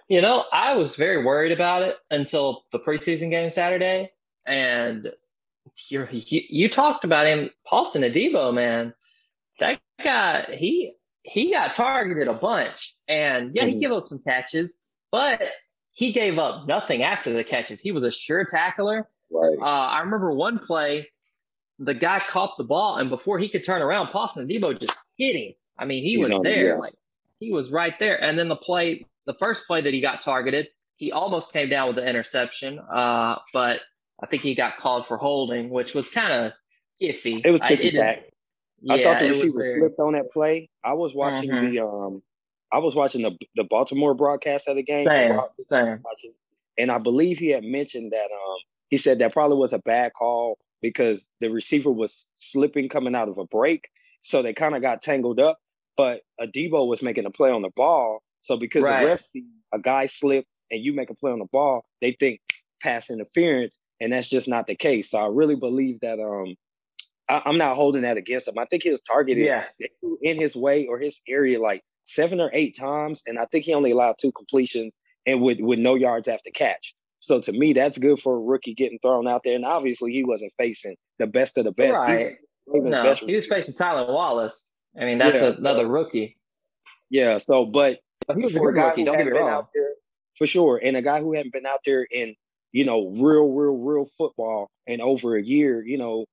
You 0.07 0.21
know, 0.21 0.45
I 0.51 0.75
was 0.75 0.95
very 0.95 1.23
worried 1.23 1.51
about 1.51 1.83
it 1.83 1.97
until 2.11 2.63
the 2.71 2.79
preseason 2.79 3.29
game 3.29 3.49
Saturday. 3.49 4.11
And 4.45 5.11
you 5.87 6.07
you 6.11 6.69
talked 6.69 7.05
about 7.05 7.27
him, 7.27 7.49
Paulson 7.65 8.01
Adebo, 8.01 8.53
man. 8.53 8.93
That 9.59 9.79
guy, 10.03 10.47
he 10.51 10.95
he 11.23 11.51
got 11.51 11.73
targeted 11.73 12.27
a 12.27 12.33
bunch, 12.33 12.95
and 13.07 13.55
yeah, 13.55 13.63
mm-hmm. 13.63 13.69
he 13.71 13.79
gave 13.79 13.91
up 13.91 14.07
some 14.07 14.19
catches, 14.19 14.77
but 15.11 15.41
he 15.91 16.11
gave 16.11 16.37
up 16.37 16.67
nothing 16.67 17.03
after 17.03 17.33
the 17.33 17.43
catches. 17.43 17.79
He 17.79 17.91
was 17.91 18.03
a 18.03 18.11
sure 18.11 18.45
tackler. 18.45 19.07
Right. 19.31 19.57
Uh, 19.59 19.65
I 19.65 20.01
remember 20.01 20.33
one 20.33 20.59
play, 20.59 21.09
the 21.79 21.93
guy 21.93 22.21
caught 22.27 22.57
the 22.57 22.63
ball, 22.63 22.97
and 22.97 23.09
before 23.09 23.39
he 23.39 23.49
could 23.49 23.63
turn 23.63 23.81
around, 23.81 24.07
Paulson 24.07 24.47
Debo 24.47 24.79
just 24.79 24.95
hit 25.17 25.35
him. 25.35 25.53
I 25.77 25.85
mean, 25.85 26.03
he 26.03 26.15
He's 26.15 26.29
was 26.29 26.41
there, 26.43 26.79
like 26.79 26.93
he 27.39 27.51
was 27.51 27.71
right 27.71 27.97
there. 27.99 28.21
And 28.23 28.39
then 28.39 28.47
the 28.47 28.55
play, 28.55 29.05
the 29.25 29.33
first 29.33 29.67
play 29.67 29.81
that 29.81 29.93
he 29.93 29.99
got 29.99 30.21
targeted, 30.21 30.69
he 30.95 31.11
almost 31.11 31.51
came 31.51 31.69
down 31.69 31.87
with 31.87 31.97
the 31.97 32.07
interception, 32.07 32.79
uh, 32.79 33.39
but 33.51 33.81
I 34.21 34.27
think 34.27 34.41
he 34.41 34.55
got 34.55 34.77
called 34.77 35.07
for 35.07 35.17
holding, 35.17 35.69
which 35.69 35.93
was 35.93 36.09
kind 36.09 36.31
of 36.31 36.53
iffy. 37.01 37.45
It 37.45 37.51
was 37.51 37.61
ticky 37.61 37.91
tack. 37.91 38.23
I 38.89 39.03
thought 39.03 39.19
the 39.19 39.29
receiver 39.29 39.63
very... 39.63 39.79
slipped 39.79 39.99
on 39.99 40.13
that 40.13 40.31
play. 40.31 40.69
I 40.83 40.93
was 40.93 41.13
watching 41.13 41.49
mm-hmm. 41.49 41.71
the 41.71 41.85
um, 41.85 42.21
I 42.71 42.79
was 42.79 42.95
watching 42.95 43.23
the 43.23 43.37
the 43.55 43.63
Baltimore 43.65 44.13
broadcast 44.13 44.67
of 44.67 44.75
the 44.75 44.83
game. 44.83 45.05
Same, 45.05 45.39
same. 45.59 45.99
And 46.77 46.91
I 46.91 46.97
believe 46.97 47.37
he 47.37 47.49
had 47.49 47.63
mentioned 47.63 48.11
that 48.11 48.29
um, 48.31 48.57
he 48.89 48.97
said 48.97 49.19
that 49.19 49.33
probably 49.33 49.57
was 49.57 49.73
a 49.73 49.79
bad 49.79 50.13
call 50.13 50.57
because 50.89 51.27
the 51.39 51.49
receiver 51.49 51.91
was 51.91 52.27
slipping 52.35 52.89
coming 52.89 53.15
out 53.15 53.29
of 53.29 53.37
a 53.37 53.45
break, 53.45 53.89
so 54.21 54.41
they 54.41 54.53
kind 54.53 54.75
of 54.75 54.81
got 54.81 55.01
tangled 55.01 55.39
up. 55.39 55.57
But 55.97 56.21
Adebo 56.39 56.87
was 56.87 57.01
making 57.01 57.25
a 57.25 57.31
play 57.31 57.51
on 57.51 57.61
the 57.61 57.71
ball, 57.75 58.21
so 58.41 58.57
because 58.57 58.83
right. 58.83 59.01
the 59.01 59.07
ref 59.07 59.23
a 59.73 59.79
guy 59.79 60.07
slip 60.07 60.45
and 60.71 60.83
you 60.83 60.93
make 60.93 61.09
a 61.09 61.15
play 61.15 61.31
on 61.31 61.39
the 61.39 61.47
ball, 61.51 61.85
they 62.01 62.15
think 62.19 62.41
pass 62.81 63.09
interference, 63.09 63.77
and 63.99 64.13
that's 64.13 64.27
just 64.27 64.47
not 64.47 64.67
the 64.67 64.75
case. 64.75 65.11
So 65.11 65.17
I 65.17 65.27
really 65.27 65.55
believe 65.55 65.99
that 66.01 66.19
um 66.19 66.55
I, 67.27 67.49
am 67.49 67.57
not 67.57 67.75
holding 67.75 68.03
that 68.03 68.17
against 68.17 68.47
him. 68.47 68.57
I 68.57 68.65
think 68.65 68.83
he 68.83 68.91
was 68.91 69.01
targeted 69.01 69.45
yeah. 69.45 69.63
in 70.21 70.39
his 70.39 70.55
way 70.55 70.85
or 70.85 70.99
his 70.99 71.19
area 71.27 71.59
like 71.59 71.81
seven 72.05 72.39
or 72.39 72.49
eight 72.53 72.77
times, 72.77 73.23
and 73.25 73.39
I 73.39 73.45
think 73.45 73.65
he 73.65 73.73
only 73.73 73.91
allowed 73.91 74.17
two 74.19 74.31
completions 74.31 74.95
and 75.25 75.41
with 75.41 75.59
with 75.59 75.79
no 75.79 75.95
yards 75.95 76.27
after 76.27 76.51
catch. 76.51 76.93
So 77.19 77.39
to 77.41 77.51
me, 77.51 77.73
that's 77.73 77.97
good 77.97 78.19
for 78.19 78.35
a 78.35 78.39
rookie 78.39 78.73
getting 78.73 78.99
thrown 78.99 79.27
out 79.27 79.41
there. 79.43 79.55
And 79.55 79.65
obviously, 79.65 80.11
he 80.11 80.23
wasn't 80.23 80.53
facing 80.57 80.95
the 81.19 81.27
best 81.27 81.57
of 81.57 81.65
the 81.65 81.71
best. 81.71 81.93
Right. 81.93 82.35
He, 82.71 82.79
no, 82.79 83.03
best 83.03 83.21
he 83.21 83.35
was 83.35 83.47
facing 83.47 83.73
Tylan 83.73 84.07
Wallace. 84.07 84.69
I 84.99 85.05
mean, 85.05 85.17
that's 85.17 85.41
yeah, 85.41 85.53
another 85.57 85.83
so, 85.83 85.89
rookie. 85.89 86.37
Yeah. 87.09 87.37
So, 87.37 87.65
but, 87.65 87.99
but 88.27 88.37
he 88.37 88.43
was 88.43 88.55
a 88.55 88.59
rookie. 88.59 89.03
Don't 89.03 89.17
get 89.17 89.25
me 89.25 89.31
wrong. 89.31 89.67
There, 89.73 89.89
for 90.37 90.45
sure, 90.45 90.79
and 90.83 90.97
a 90.97 91.01
guy 91.01 91.21
who 91.21 91.33
hadn't 91.33 91.53
been 91.53 91.65
out 91.65 91.79
there 91.85 92.05
in 92.11 92.35
you 92.75 92.83
know, 92.83 93.07
real, 93.07 93.53
real, 93.53 93.77
real 93.77 94.05
football 94.17 94.69
in 94.85 94.99
over 94.99 95.37
a 95.37 95.41
year, 95.41 95.81
you 95.87 95.97
know, 95.97 96.25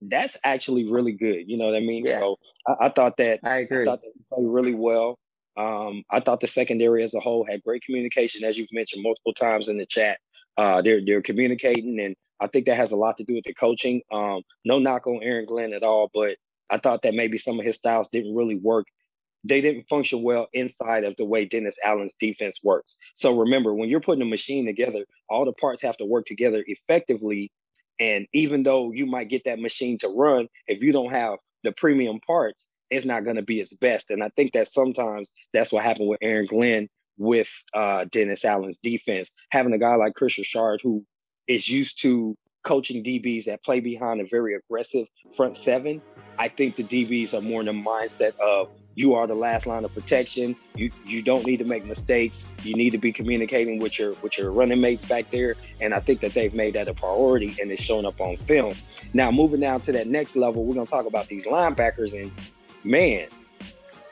that's 0.00 0.34
actually 0.42 0.90
really 0.90 1.12
good. 1.12 1.44
You 1.46 1.58
know 1.58 1.66
what 1.66 1.76
I 1.76 1.80
mean? 1.80 2.06
Yeah. 2.06 2.20
So 2.20 2.36
I, 2.66 2.86
I, 2.86 2.88
thought 2.88 3.18
that 3.18 3.40
I 3.44 3.58
agree. 3.58 3.82
I 3.82 3.84
thought 3.84 4.00
that 4.00 4.10
he 4.14 4.24
played 4.32 4.48
really 4.48 4.72
well. 4.72 5.18
Um, 5.58 6.04
I 6.10 6.20
thought 6.20 6.40
the 6.40 6.48
secondary 6.48 7.04
as 7.04 7.14
a 7.14 7.20
whole 7.20 7.46
had 7.46 7.62
great 7.64 7.84
communication, 7.84 8.44
as 8.44 8.58
you've 8.58 8.72
mentioned 8.72 9.04
multiple 9.04 9.34
times 9.34 9.68
in 9.68 9.78
the 9.78 9.86
chat. 9.86 10.20
Uh, 10.58 10.82
they're 10.82 11.02
they're 11.04 11.22
communicating, 11.22 12.00
and 12.00 12.16
I 12.40 12.48
think 12.48 12.66
that 12.66 12.76
has 12.78 12.92
a 12.92 12.96
lot 12.96 13.18
to 13.18 13.24
do 13.24 13.36
with 13.36 13.44
the 13.46 13.54
coaching. 13.54 14.02
Um, 14.12 14.42
no 14.64 14.80
knock 14.80 15.08
on 15.08 15.22
Aaron 15.22 15.46
Glenn 15.46 15.74
at 15.74 15.84
all, 15.84 16.10
but 16.14 16.36
I 16.70 16.78
thought 16.78 17.02
that 17.04 17.14
maybe 17.14 17.38
some 17.38 17.60
of 17.60 17.66
his 17.66 17.76
styles 17.76 18.08
didn't 18.12 18.36
really 18.36 18.56
work 18.56 18.86
they 19.44 19.60
didn't 19.60 19.88
function 19.88 20.22
well 20.22 20.48
inside 20.52 21.04
of 21.04 21.16
the 21.16 21.24
way 21.24 21.44
Dennis 21.44 21.76
Allen's 21.84 22.14
defense 22.20 22.60
works. 22.62 22.96
So 23.14 23.38
remember, 23.38 23.74
when 23.74 23.88
you're 23.88 24.00
putting 24.00 24.22
a 24.22 24.26
machine 24.26 24.66
together, 24.66 25.04
all 25.28 25.44
the 25.44 25.52
parts 25.52 25.82
have 25.82 25.96
to 25.98 26.04
work 26.04 26.26
together 26.26 26.62
effectively. 26.66 27.50
And 27.98 28.26
even 28.32 28.62
though 28.62 28.92
you 28.92 29.06
might 29.06 29.28
get 29.28 29.44
that 29.44 29.58
machine 29.58 29.98
to 29.98 30.08
run, 30.08 30.48
if 30.66 30.82
you 30.82 30.92
don't 30.92 31.10
have 31.10 31.38
the 31.64 31.72
premium 31.72 32.20
parts, 32.26 32.62
it's 32.90 33.06
not 33.06 33.24
going 33.24 33.36
to 33.36 33.42
be 33.42 33.60
its 33.60 33.76
best. 33.76 34.10
And 34.10 34.22
I 34.22 34.30
think 34.30 34.52
that 34.52 34.70
sometimes 34.70 35.30
that's 35.52 35.72
what 35.72 35.84
happened 35.84 36.08
with 36.08 36.18
Aaron 36.22 36.46
Glenn 36.46 36.88
with 37.16 37.48
uh, 37.74 38.06
Dennis 38.10 38.44
Allen's 38.44 38.78
defense. 38.78 39.30
Having 39.50 39.74
a 39.74 39.78
guy 39.78 39.96
like 39.96 40.14
Kris 40.14 40.38
Richard 40.38 40.80
who 40.82 41.04
is 41.46 41.68
used 41.68 42.00
to 42.02 42.36
coaching 42.64 43.02
DBs 43.02 43.44
that 43.44 43.62
play 43.64 43.80
behind 43.80 44.20
a 44.20 44.26
very 44.26 44.54
aggressive 44.54 45.06
front 45.36 45.56
seven, 45.56 46.00
I 46.38 46.48
think 46.48 46.76
the 46.76 46.84
DBs 46.84 47.34
are 47.34 47.40
more 47.40 47.60
in 47.60 47.66
the 47.66 47.72
mindset 47.72 48.38
of 48.38 48.68
you 48.94 49.14
are 49.14 49.28
the 49.28 49.34
last 49.34 49.64
line 49.64 49.84
of 49.84 49.94
protection. 49.94 50.56
You 50.74 50.90
you 51.04 51.22
don't 51.22 51.46
need 51.46 51.58
to 51.58 51.64
make 51.64 51.84
mistakes. 51.84 52.44
You 52.64 52.74
need 52.74 52.90
to 52.90 52.98
be 52.98 53.12
communicating 53.12 53.78
with 53.78 53.96
your 53.96 54.14
with 54.22 54.36
your 54.36 54.50
running 54.50 54.80
mates 54.80 55.04
back 55.04 55.30
there. 55.30 55.54
And 55.80 55.94
I 55.94 56.00
think 56.00 56.20
that 56.20 56.34
they've 56.34 56.52
made 56.52 56.74
that 56.74 56.88
a 56.88 56.94
priority 56.94 57.56
and 57.60 57.70
it's 57.70 57.80
showing 57.80 58.06
up 58.06 58.20
on 58.20 58.36
film. 58.38 58.74
Now 59.12 59.30
moving 59.30 59.60
down 59.60 59.82
to 59.82 59.92
that 59.92 60.08
next 60.08 60.34
level, 60.34 60.64
we're 60.64 60.74
gonna 60.74 60.86
talk 60.86 61.06
about 61.06 61.28
these 61.28 61.44
linebackers 61.44 62.20
and 62.20 62.32
man, 62.84 63.28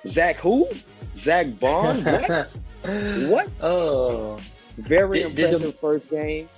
Zach 0.06 0.36
who? 0.36 0.68
Zack 1.16 1.58
Baun? 1.58 2.02
What? 2.04 2.50
what? 3.28 3.62
Oh 3.62 4.38
very 4.76 5.20
did, 5.20 5.38
impressive 5.38 5.60
did 5.60 5.68
the, 5.68 5.72
first 5.72 6.10
game. 6.10 6.48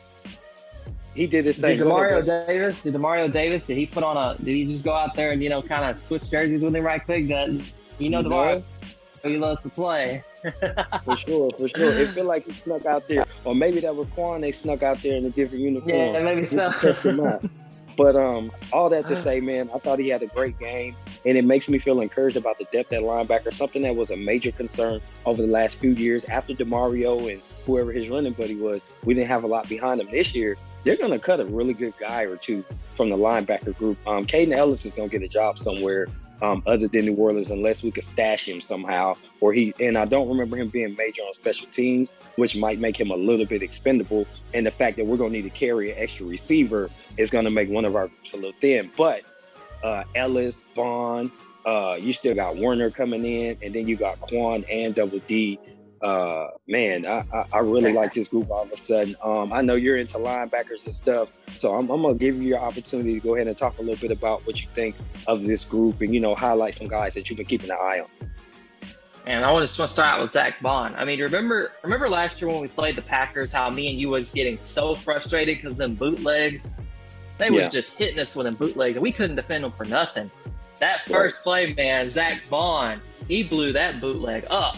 He 1.14 1.26
did 1.26 1.46
his 1.46 1.58
thing. 1.58 1.78
Did 1.78 1.86
Demario 1.86 2.24
Davis? 2.24 2.82
Did 2.82 2.94
Demario 2.94 3.32
Davis? 3.32 3.64
Did 3.64 3.76
he 3.76 3.86
put 3.86 4.04
on 4.04 4.16
a? 4.16 4.36
Did 4.42 4.54
he 4.54 4.64
just 4.64 4.84
go 4.84 4.92
out 4.92 5.14
there 5.14 5.32
and 5.32 5.42
you 5.42 5.48
know 5.48 5.62
kind 5.62 5.84
of 5.84 6.00
switch 6.00 6.28
jerseys 6.30 6.60
with 6.60 6.74
him 6.74 6.84
right 6.84 7.04
quick? 7.04 7.28
That 7.28 7.50
you 7.98 8.10
know, 8.10 8.22
Demario, 8.22 8.62
he 9.22 9.36
loves 9.36 9.62
to 9.62 9.68
play. 9.68 10.22
for 11.04 11.16
sure, 11.16 11.50
for 11.50 11.68
sure. 11.68 11.92
It 11.92 12.10
feel 12.10 12.24
like 12.24 12.46
he 12.46 12.52
snuck 12.52 12.86
out 12.86 13.08
there, 13.08 13.24
or 13.44 13.54
maybe 13.54 13.80
that 13.80 13.94
was 13.94 14.06
Kwon. 14.08 14.40
They 14.40 14.52
snuck 14.52 14.82
out 14.82 15.02
there 15.02 15.16
in 15.16 15.24
a 15.24 15.30
different 15.30 15.64
uniform. 15.64 15.96
Yeah, 15.96 16.22
maybe 16.22 16.46
so. 16.46 17.40
But 17.98 18.14
um, 18.14 18.52
all 18.72 18.88
that 18.90 19.08
to 19.08 19.20
say, 19.20 19.40
man, 19.40 19.68
I 19.74 19.78
thought 19.78 19.98
he 19.98 20.08
had 20.08 20.22
a 20.22 20.28
great 20.28 20.56
game, 20.60 20.94
and 21.26 21.36
it 21.36 21.44
makes 21.44 21.68
me 21.68 21.78
feel 21.78 22.00
encouraged 22.00 22.36
about 22.36 22.56
the 22.56 22.64
depth 22.66 22.92
at 22.92 23.02
linebacker. 23.02 23.52
Something 23.52 23.82
that 23.82 23.96
was 23.96 24.10
a 24.10 24.16
major 24.16 24.52
concern 24.52 25.00
over 25.26 25.42
the 25.42 25.48
last 25.48 25.74
few 25.74 25.90
years 25.90 26.24
after 26.26 26.54
Demario 26.54 27.30
and 27.30 27.42
whoever 27.66 27.90
his 27.90 28.08
running 28.08 28.34
buddy 28.34 28.54
was. 28.54 28.80
We 29.02 29.14
didn't 29.14 29.26
have 29.26 29.42
a 29.42 29.48
lot 29.48 29.68
behind 29.68 30.00
him 30.00 30.08
this 30.12 30.32
year. 30.32 30.56
They're 30.84 30.96
going 30.96 31.10
to 31.10 31.18
cut 31.18 31.40
a 31.40 31.44
really 31.44 31.74
good 31.74 31.92
guy 31.98 32.22
or 32.22 32.36
two 32.36 32.64
from 32.94 33.10
the 33.10 33.16
linebacker 33.16 33.76
group. 33.76 33.98
Um, 34.06 34.24
Kaden 34.24 34.52
Elliss 34.52 34.84
is 34.84 34.94
going 34.94 35.10
to 35.10 35.18
get 35.18 35.28
a 35.28 35.28
job 35.28 35.58
somewhere 35.58 36.06
um, 36.42 36.62
other 36.66 36.88
than 36.88 37.06
New 37.06 37.16
Orleans 37.16 37.50
unless 37.50 37.82
we 37.82 37.90
could 37.90 38.04
stash 38.04 38.46
him 38.46 38.60
somehow. 38.60 39.14
Or 39.40 39.52
he 39.52 39.74
and 39.80 39.96
I 39.96 40.04
don't 40.04 40.28
remember 40.28 40.56
him 40.56 40.68
being 40.68 40.94
major 40.96 41.22
on 41.22 41.32
special 41.32 41.66
teams, 41.68 42.12
which 42.36 42.56
might 42.56 42.78
make 42.78 42.98
him 42.98 43.10
a 43.10 43.16
little 43.16 43.46
bit 43.46 43.62
expendable. 43.62 44.26
And 44.54 44.66
the 44.66 44.70
fact 44.70 44.96
that 44.96 45.06
we're 45.06 45.16
going 45.16 45.32
to 45.32 45.38
need 45.38 45.50
to 45.50 45.50
carry 45.50 45.92
an 45.92 45.98
extra 45.98 46.26
receiver 46.26 46.90
is 47.16 47.30
going 47.30 47.44
to 47.44 47.50
make 47.50 47.68
one 47.68 47.84
of 47.84 47.96
our 47.96 48.08
groups 48.08 48.32
a 48.32 48.36
little 48.36 48.52
thin. 48.60 48.90
But 48.96 49.22
uh, 49.82 50.04
Elliss, 50.14 50.60
Baun, 50.74 51.30
uh, 51.64 51.98
you 52.00 52.12
still 52.12 52.34
got 52.34 52.56
Werner 52.56 52.90
coming 52.90 53.24
in, 53.24 53.58
and 53.62 53.74
then 53.74 53.86
you 53.86 53.96
got 53.96 54.20
Kwon 54.20 54.64
and 54.70 54.94
Double 54.94 55.20
D 55.26 55.58
uh 56.02 56.48
man 56.66 57.06
I, 57.06 57.24
I, 57.32 57.44
I 57.54 57.58
really 57.58 57.92
like 57.92 58.14
this 58.14 58.28
group 58.28 58.50
all 58.50 58.62
of 58.62 58.72
a 58.72 58.76
sudden 58.76 59.16
um 59.22 59.52
i 59.52 59.60
know 59.60 59.74
you're 59.74 59.96
into 59.96 60.18
linebackers 60.18 60.84
and 60.84 60.94
stuff 60.94 61.28
so 61.56 61.74
I'm, 61.74 61.90
I'm, 61.90 62.02
gonna 62.02 62.14
give 62.14 62.40
you 62.40 62.48
your 62.50 62.60
opportunity 62.60 63.14
to 63.14 63.20
go 63.20 63.34
ahead 63.34 63.48
and 63.48 63.58
talk 63.58 63.78
a 63.78 63.82
little 63.82 64.00
bit 64.00 64.16
about 64.16 64.46
what 64.46 64.60
you 64.62 64.68
think 64.74 64.94
of 65.26 65.44
this 65.44 65.64
group 65.64 66.00
and 66.00 66.14
you 66.14 66.20
know 66.20 66.34
highlight 66.34 66.76
some 66.76 66.88
guys 66.88 67.14
that 67.14 67.28
you've 67.28 67.36
been 67.36 67.46
keeping 67.46 67.70
an 67.70 67.76
eye 67.80 68.00
on 68.00 68.30
and 69.28 69.44
I 69.44 69.52
want 69.52 69.68
to 69.68 69.86
start 69.86 69.98
out 69.98 70.22
with 70.22 70.30
Zack 70.30 70.58
Baun. 70.62 70.94
I 70.94 71.04
mean, 71.04 71.20
remember 71.20 71.72
remember 71.82 72.08
last 72.08 72.40
year 72.40 72.50
when 72.50 72.62
we 72.62 72.68
played 72.68 72.96
the 72.96 73.02
Packers, 73.02 73.52
how 73.52 73.68
me 73.68 73.90
and 73.90 74.00
you 74.00 74.08
was 74.08 74.30
getting 74.30 74.58
so 74.58 74.94
frustrated 74.94 75.58
because 75.58 75.76
them 75.76 75.94
bootlegs, 75.94 76.66
they 77.36 77.50
yeah. 77.50 77.64
was 77.64 77.68
just 77.68 77.92
hitting 77.92 78.18
us 78.18 78.34
with 78.34 78.46
them 78.46 78.54
bootlegs, 78.54 78.96
and 78.96 79.02
we 79.02 79.12
couldn't 79.12 79.36
defend 79.36 79.64
them 79.64 79.70
for 79.72 79.84
nothing. 79.84 80.30
That 80.78 81.02
first 81.06 81.42
play, 81.42 81.74
man, 81.74 82.08
Zack 82.08 82.42
Baun, 82.48 83.02
he 83.26 83.42
blew 83.42 83.70
that 83.72 84.00
bootleg 84.00 84.46
up. 84.48 84.76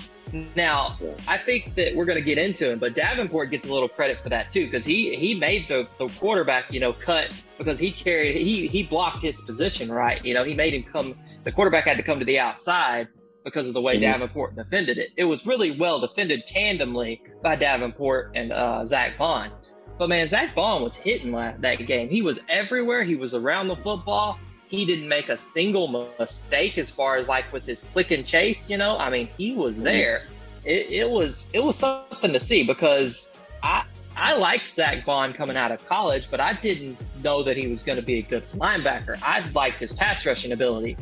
Now, 0.55 0.97
I 1.27 1.39
think 1.39 1.75
that 1.75 1.95
we're 1.95 2.05
going 2.05 2.19
to 2.19 2.25
get 2.25 2.39
into 2.39 2.71
him, 2.71 2.79
but 2.79 2.95
Davenport 2.95 3.51
gets 3.51 3.67
a 3.67 3.73
little 3.73 3.89
credit 3.89 4.23
for 4.23 4.29
that 4.29 4.53
too, 4.53 4.65
because 4.65 4.85
he 4.85 5.17
he 5.17 5.35
made 5.35 5.69
the, 5.69 5.89
the 5.99 6.09
quarterback, 6.09 6.73
you 6.73 6.81
know, 6.81 6.93
cut 6.93 7.31
because 7.59 7.79
he 7.79 7.91
carried 7.91 8.37
he 8.37 8.67
he 8.67 8.83
blocked 8.83 9.23
his 9.23 9.41
position 9.43 9.91
right. 9.91 10.25
You 10.25 10.35
know, 10.35 10.45
he 10.45 10.55
made 10.55 10.75
him 10.75 10.83
come. 10.83 11.15
The 11.45 11.53
quarterback 11.53 11.85
had 11.85 11.97
to 11.97 12.03
come 12.03 12.19
to 12.19 12.25
the 12.25 12.39
outside 12.39 13.09
because 13.45 13.67
of 13.67 13.75
the 13.75 13.81
way 13.81 13.95
mm-hmm. 13.95 14.03
Davenport 14.03 14.57
defended 14.57 14.99
it. 14.99 15.11
It 15.17 15.25
was 15.25 15.47
really 15.47 15.79
well 15.79 16.01
defended 16.01 16.43
tandemly 16.47 17.21
by 17.43 17.57
Davenport 17.57 18.33
and 18.35 18.53
uh, 18.53 18.85
Zack 18.85 19.19
Baun. 19.19 19.51
But 19.99 20.09
man, 20.09 20.29
Zack 20.29 20.55
Baun 20.55 20.83
was 20.83 20.95
hitting 20.95 21.33
that 21.33 21.87
game. 21.87 22.09
He 22.09 22.23
was 22.23 22.41
everywhere. 22.49 23.03
He 23.05 23.17
was 23.17 23.35
around 23.35 23.69
the 23.69 23.77
football. 23.77 24.39
He 24.71 24.87
didn't 24.87 25.09
make 25.09 25.29
a 25.29 25.37
single 25.37 26.09
mistake 26.19 26.79
as 26.79 26.91
far 26.93 27.17
as 27.17 27.29
like 27.29 27.53
with 27.53 27.67
his 27.67 27.85
click 27.85 28.13
and 28.13 28.25
chase. 28.25 28.71
You 28.71 28.79
know, 28.79 28.97
I 28.97 29.11
mean, 29.11 29.29
he 29.37 29.53
was 29.53 29.75
mm-hmm. 29.75 29.85
there. 29.85 30.27
It, 30.65 30.87
it 30.91 31.11
was 31.11 31.51
it 31.53 31.63
was 31.63 31.77
something 31.77 32.33
to 32.33 32.39
see 32.39 32.65
because 32.65 33.31
I 33.65 33.85
I 34.17 34.37
liked 34.37 34.73
Zack 34.73 35.05
Baun 35.05 35.33
coming 35.33 35.57
out 35.57 35.73
of 35.73 35.85
college, 35.87 36.29
but 36.31 36.41
I 36.41 36.53
didn't 36.53 36.99
know 37.25 37.43
that 37.43 37.57
he 37.57 37.67
was 37.67 37.83
going 37.83 37.99
to 37.99 38.05
be 38.05 38.19
a 38.19 38.23
good 38.23 38.45
linebacker. 38.53 39.19
I 39.23 39.41
liked 39.51 39.81
his 39.81 39.93
pass 39.93 40.25
rushing 40.25 40.53
ability, 40.53 40.97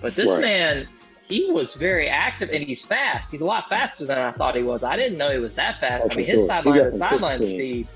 but 0.00 0.14
this 0.14 0.30
right. 0.30 0.40
man, 0.40 0.86
he 1.26 1.50
was 1.50 1.74
very 1.74 2.08
active 2.08 2.50
and 2.50 2.62
he's 2.62 2.84
fast. 2.84 3.32
He's 3.32 3.40
a 3.40 3.44
lot 3.44 3.68
faster 3.68 4.06
than 4.06 4.18
I 4.18 4.30
thought 4.30 4.54
he 4.54 4.62
was. 4.62 4.84
I 4.84 4.96
didn't 4.96 5.18
know 5.18 5.30
he 5.30 5.38
was 5.38 5.54
that 5.54 5.80
fast. 5.80 6.04
Oh, 6.04 6.12
I 6.12 6.16
mean, 6.16 6.26
his 6.26 6.40
sure. 6.40 6.46
sideline 6.46 6.92
to 6.92 6.98
sideline 6.98 7.38
speed, 7.38 7.88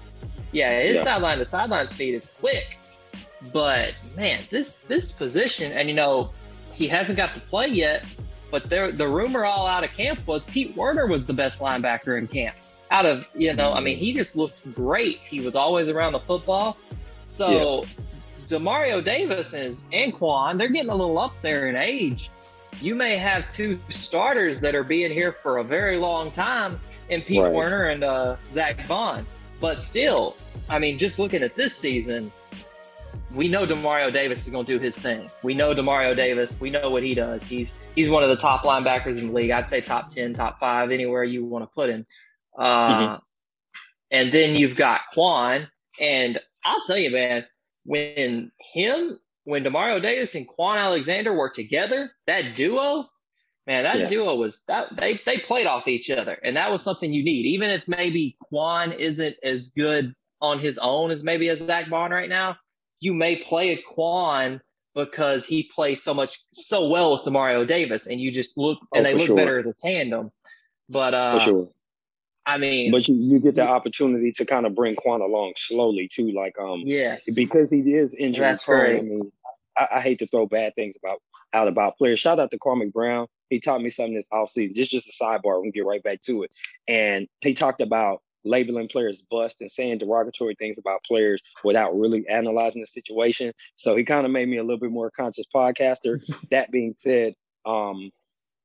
yeah, 0.51 0.81
his 0.81 0.97
yeah. 0.97 1.05
sideline 1.05 1.39
to 1.39 1.45
sideline 1.45 1.89
speed 1.89 2.15
is 2.15 2.31
quick. 2.41 2.79
But 3.53 3.95
man, 4.17 4.41
this 4.51 4.77
this 4.77 5.13
position, 5.13 5.73
and 5.73 5.89
you 5.89 5.95
know, 5.95 6.31
he 6.73 6.87
hasn't 6.87 7.17
got 7.17 7.35
to 7.35 7.41
play 7.41 7.69
yet. 7.69 8.05
But 8.51 8.69
there, 8.69 8.93
the 8.93 9.09
rumor 9.09 9.47
all 9.47 9.67
out 9.67 9.83
of 9.83 9.93
camp 9.93 10.27
was 10.27 10.45
Pete 10.45 10.77
Werner 10.77 11.07
was 11.07 11.25
the 11.25 11.33
best 11.33 11.59
linebacker 11.59 12.19
in 12.19 12.29
camp 12.29 12.55
out 12.93 13.07
of 13.07 13.29
you 13.35 13.55
know, 13.55 13.73
I 13.73 13.81
mean, 13.81 13.97
he 13.97 14.13
just 14.13 14.37
looked 14.37 14.73
great. 14.75 15.19
He 15.19 15.41
was 15.41 15.57
always 15.57 15.89
around 15.89 16.13
the 16.13 16.21
football. 16.21 16.77
So 17.25 17.83
yeah. 17.83 17.89
Demario 18.47 19.03
Davis 19.03 19.55
is 19.55 19.85
and 19.93 20.13
Kwon, 20.13 20.59
they're 20.59 20.69
getting 20.69 20.91
a 20.91 20.95
little 20.95 21.19
up 21.19 21.35
there 21.41 21.69
in 21.69 21.77
age. 21.77 22.31
You 22.81 22.95
may 22.95 23.17
have 23.17 23.51
two 23.51 23.79
starters 23.89 24.61
that 24.61 24.75
are 24.75 24.85
being 24.85 25.11
here 25.11 25.33
for 25.33 25.59
a 25.59 25.65
very 25.65 25.97
long 25.97 26.31
time 26.31 26.79
in 27.09 27.23
Pete 27.23 27.41
right. 27.41 27.53
Werner 27.53 27.87
and 27.87 28.05
uh, 28.05 28.37
Zack 28.53 28.87
Baun. 28.87 29.27
But 29.61 29.81
still, 29.81 30.37
I 30.69 30.79
mean, 30.79 30.99
just 30.99 31.19
looking 31.19 31.43
at 31.43 31.55
this 31.55 31.75
season, 31.77 32.33
we 33.35 33.49
know 33.49 33.67
Demario 33.67 34.13
Davis 34.13 34.45
is 34.45 34.51
going 34.51 34.65
to 34.67 34.73
do 34.73 34.79
his 34.79 34.97
thing. 34.97 35.31
We 35.43 35.55
know 35.55 35.75
Demario 35.75 36.15
Davis. 36.15 36.59
We 36.61 36.71
know 36.71 36.91
what 36.91 37.03
he 37.03 37.15
does. 37.15 37.43
He's 37.43 37.73
he's 37.95 38.11
one 38.11 38.23
of 38.23 38.29
the 38.29 38.37
top 38.37 38.63
linebackers 38.63 39.19
in 39.19 39.29
the 39.29 39.33
league. 39.33 39.51
I'd 39.51 39.71
say 39.71 39.81
top 39.81 40.11
ten, 40.11 40.35
top 40.35 40.61
five, 40.61 40.91
anywhere 40.91 41.25
you 41.25 41.45
want 41.45 41.65
to 41.65 41.71
put 41.75 41.91
him. 41.91 42.07
Uh, 42.59 42.95
mm-hmm. 42.95 43.15
And 44.11 44.33
then 44.33 44.57
you've 44.57 44.77
got 44.77 45.01
Kwon. 45.15 45.69
And 46.01 46.39
I'll 46.65 46.85
tell 46.85 46.99
you, 46.99 47.11
man, 47.11 47.47
when 47.85 48.53
him, 48.59 49.19
when 49.45 49.65
Demario 49.65 50.01
Davis 50.01 50.35
and 50.35 50.47
Kwon 50.49 50.77
Alexander 50.77 51.33
were 51.33 51.51
together, 51.51 52.11
that 52.27 52.55
duo, 52.55 53.09
man, 53.67 53.85
that 53.85 53.99
yeah. 53.99 54.09
duo 54.09 54.37
was 54.37 54.63
that 54.69 54.95
they 54.97 55.21
they 55.25 55.39
played 55.39 55.67
off 55.67 55.89
each 55.89 56.11
other, 56.11 56.39
and 56.43 56.57
that 56.57 56.71
was 56.71 56.83
something 56.83 57.13
you 57.13 57.25
need. 57.25 57.47
Even 57.47 57.71
if 57.71 57.89
maybe 57.89 58.37
Kwon 58.53 58.97
isn't 58.97 59.37
as 59.43 59.71
good 59.71 60.15
on 60.41 60.59
his 60.59 60.77
own 60.79 61.11
as 61.11 61.23
maybe 61.23 61.49
as 61.49 61.61
Zack 61.61 61.89
Baun 61.89 62.11
right 62.11 62.29
now, 62.29 62.57
you 63.03 63.13
may 63.13 63.35
play 63.35 63.71
a 63.71 63.83
Kwon 63.83 64.61
because 64.95 65.45
he 65.45 65.69
plays 65.75 66.01
so 66.03 66.15
much 66.15 66.39
so 66.53 66.89
well 66.89 67.13
with 67.13 67.23
Demario 67.23 67.67
Davis, 67.67 68.07
and 68.07 68.21
you 68.21 68.31
just 68.31 68.57
look 68.57 68.79
and 68.95 69.05
oh, 69.05 69.11
they 69.11 69.15
look 69.19 69.27
sure. 69.27 69.37
better 69.37 69.59
as 69.59 69.67
a 69.67 69.75
tandem. 69.75 70.31
But 70.89 71.13
uh, 71.13 71.39
for 71.39 71.45
sure. 71.45 71.69
I 72.47 72.59
mean, 72.59 72.93
but 72.93 73.09
you, 73.09 73.17
you 73.17 73.41
get 73.41 73.57
the 73.57 73.67
opportunity 73.67 74.33
to 74.33 74.45
kind 74.45 74.67
of 74.67 74.77
bring 74.77 74.95
Quan 74.95 75.21
along 75.21 75.55
slowly 75.57 76.09
too, 76.13 76.31
like 76.31 76.55
um, 76.61 76.83
yes, 76.85 77.29
because 77.35 77.71
he 77.71 77.81
is 77.81 78.15
injury 78.15 78.47
That's 78.47 78.63
prone. 78.63 78.97
I 78.97 79.03
mean, 79.03 79.33
I, 79.77 79.89
I, 79.95 80.01
hate 80.01 80.21
to 80.21 80.27
throw 80.29 80.47
bad 80.47 80.75
things 80.77 80.95
about 81.03 81.21
out 81.53 81.67
about 81.67 81.99
players. 81.99 82.21
Shout 82.21 82.39
out 82.39 82.53
to 82.53 82.59
Cormac 82.59 82.93
Brown. 82.93 83.27
He 83.51 83.59
taught 83.59 83.83
me 83.83 83.91
something 83.91 84.15
this 84.15 84.29
offseason. 84.33 84.75
Just 84.75 84.93
just 84.93 85.09
a 85.09 85.25
sidebar. 85.25 85.61
We 85.61 85.67
can 85.67 85.73
get 85.73 85.87
right 85.87 86.03
back 86.03 86.23
to 86.23 86.45
it. 86.45 86.53
And 86.87 87.27
he 87.41 87.55
talked 87.55 87.81
about 87.81 88.23
labeling 88.45 88.89
players 88.89 89.23
bust 89.31 89.61
and 89.61 89.71
saying 89.71 89.99
derogatory 89.99 90.55
things 90.59 90.79
about 90.79 91.05
players 91.05 91.43
without 91.65 91.97
really 91.99 92.27
analyzing 92.29 92.81
the 92.81 92.87
situation. 92.87 93.53
So 93.77 93.97
he 93.97 94.05
kind 94.05 94.27
of 94.27 94.33
made 94.33 94.49
me 94.49 94.59
a 94.59 94.63
little 94.63 94.79
bit 94.79 94.91
more 94.91 95.11
conscious 95.11 95.47
podcaster. 95.55 96.21
that 96.51 96.71
being 96.71 96.95
said, 96.99 97.35
um, 97.65 98.11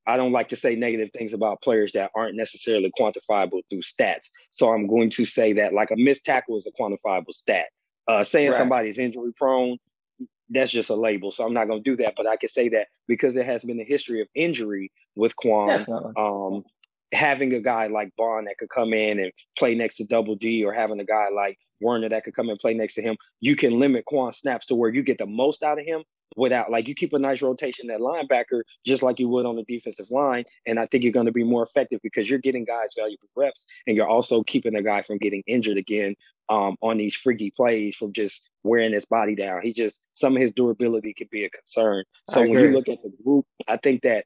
I 0.08 0.16
don't 0.16 0.32
like 0.32 0.48
to 0.50 0.56
say 0.56 0.76
negative 0.76 1.12
things 1.12 1.34
about 1.34 1.62
players 1.62 1.92
that 1.92 2.12
aren't 2.16 2.38
necessarily 2.38 2.92
quantifiable 2.98 3.62
through 3.70 3.82
stats. 3.82 4.30
So 4.52 4.72
I'm 4.72 4.88
going 4.88 5.10
to 5.12 5.26
say 5.26 5.54
that 5.54 5.74
like 5.74 5.92
a 5.92 5.98
missed 5.98 6.26
tackle 6.26 6.56
is 6.56 6.68
a 6.68 6.82
quantifiable 6.82 7.34
stat. 7.34 7.66
Uh, 8.08 8.24
saying 8.24 8.52
right. 8.52 8.58
somebody's 8.58 8.98
injury 8.98 9.34
prone, 9.36 9.78
that's 10.50 10.72
just 10.72 10.90
a 10.90 10.96
label. 10.96 11.30
So 11.30 11.46
I'm 11.46 11.54
not 11.54 11.68
going 11.68 11.84
to 11.84 11.90
do 11.90 11.98
that. 11.98 12.14
But 12.16 12.26
I 12.26 12.38
can 12.38 12.48
say 12.48 12.70
that 12.70 12.88
because 13.06 13.34
there 13.34 13.44
has 13.44 13.66
been 13.66 13.82
a 13.82 13.84
history 13.84 14.22
of 14.22 14.30
injury 14.34 14.92
with 15.18 15.36
Kwon, 15.36 15.86
um, 16.18 16.64
having 17.12 17.54
a 17.54 17.60
guy 17.60 17.88
like 17.88 18.12
Baun 18.18 18.46
that 18.46 18.58
could 18.58 18.70
come 18.70 18.94
in 18.94 19.20
and 19.20 19.32
play 19.58 19.76
next 19.76 19.98
to 19.98 20.06
Double 20.06 20.36
D, 20.36 20.64
or 20.64 20.74
having 20.74 21.00
a 21.00 21.06
guy 21.06 21.30
like 21.30 21.58
Werner 21.80 22.10
that 22.10 22.24
could 22.24 22.36
come 22.36 22.50
and 22.50 22.60
play 22.60 22.74
next 22.74 22.96
to 22.96 23.02
him, 23.02 23.18
you 23.40 23.56
can 23.56 23.80
limit 23.80 24.06
Kwon 24.06 24.34
snaps 24.34 24.66
to 24.68 24.76
where 24.76 24.94
you 24.94 25.04
get 25.04 25.18
the 25.18 25.26
most 25.26 25.64
out 25.64 25.80
of 25.80 25.86
him 25.86 26.04
without 26.36 26.70
like 26.70 26.88
you 26.88 26.94
keep 26.94 27.14
a 27.14 27.20
nice 27.20 27.42
rotation 27.42 27.90
at 27.90 28.00
linebacker 28.02 28.62
just 28.86 29.02
like 29.02 29.18
you 29.18 29.30
would 29.30 29.46
on 29.46 29.56
the 29.56 29.64
defensive 29.64 30.12
line 30.12 30.44
and 30.66 30.78
i 30.78 30.86
think 30.86 31.04
you're 31.04 31.14
going 31.14 31.26
to 31.26 31.32
be 31.32 31.44
more 31.44 31.64
effective 31.64 32.00
because 32.04 32.30
you're 32.30 32.38
getting 32.38 32.66
guys 32.66 32.90
valuable 32.96 33.30
reps 33.36 33.66
and 33.88 33.96
you're 33.96 34.08
also 34.08 34.44
keeping 34.44 34.76
a 34.76 34.84
guy 34.84 35.02
from 35.02 35.18
getting 35.18 35.42
injured 35.48 35.78
again 35.78 36.16
um, 36.50 36.78
on 36.82 36.98
these 36.98 37.16
freaky 37.16 37.52
plays 37.52 37.96
from 37.96 38.14
just 38.14 38.50
wearing 38.64 38.94
his 38.94 39.04
body 39.04 39.36
down. 39.36 39.62
He 39.62 39.74
just 39.74 40.02
some 40.14 40.36
of 40.36 40.42
his 40.42 40.54
durability 40.54 41.14
could 41.14 41.30
be 41.30 41.44
a 41.44 41.50
concern. 41.50 42.06
So 42.30 42.42
when 42.42 42.54
you 42.54 42.72
look 42.72 42.88
at 42.88 43.02
the 43.04 43.12
group 43.24 43.46
i 43.68 43.78
think 43.78 44.02
that 44.04 44.26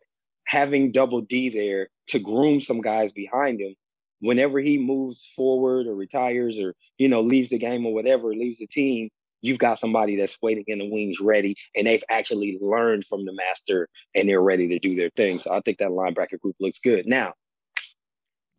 having 0.52 0.92
double 0.92 1.22
d 1.22 1.48
there 1.48 1.88
to 2.08 2.20
groom 2.20 2.60
some 2.60 2.82
guys 2.82 3.14
behind 3.14 3.62
him 3.62 3.74
whenever 4.20 4.60
he 4.60 4.78
moves 4.78 5.32
forward 5.34 5.88
or 5.88 5.96
retires 5.96 6.60
or 6.60 6.76
you 6.98 7.08
know 7.08 7.22
leaves 7.22 7.50
the 7.50 7.58
game 7.58 7.86
or 7.86 7.94
whatever 7.94 8.34
leaves 8.34 8.58
the 8.58 8.68
team 8.68 9.10
you've 9.42 9.58
got 9.58 9.80
somebody 9.80 10.18
that's 10.18 10.38
waiting 10.42 10.66
in 10.68 10.80
the 10.80 10.90
wings 10.90 11.22
ready 11.22 11.56
and 11.74 11.88
they've 11.88 12.04
actually 12.10 12.60
learned 12.62 13.06
from 13.06 13.24
the 13.26 13.34
master 13.34 13.88
and 14.14 14.28
they're 14.28 14.42
ready 14.42 14.68
to 14.68 14.80
do 14.80 14.94
their 14.94 15.10
thing. 15.16 15.40
So 15.40 15.54
I 15.54 15.62
think 15.62 15.80
that 15.80 15.90
linebacker 15.90 16.40
group 16.40 16.58
looks 16.60 16.80
good. 16.80 17.08
Now, 17.08 17.34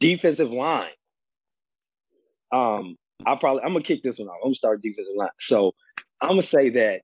defensive 0.00 0.50
line. 0.50 0.90
Um, 2.50 2.96
I 3.24 3.36
probably 3.36 3.62
I'm 3.62 3.74
gonna 3.74 3.84
kick 3.84 4.02
this 4.02 4.18
one 4.18 4.28
off. 4.28 4.36
I'm 4.36 4.46
gonna 4.46 4.54
start 4.54 4.82
defensive 4.82 5.14
line. 5.14 5.28
So 5.38 5.74
I'm 6.20 6.30
gonna 6.30 6.42
say 6.42 6.70
that 6.70 7.02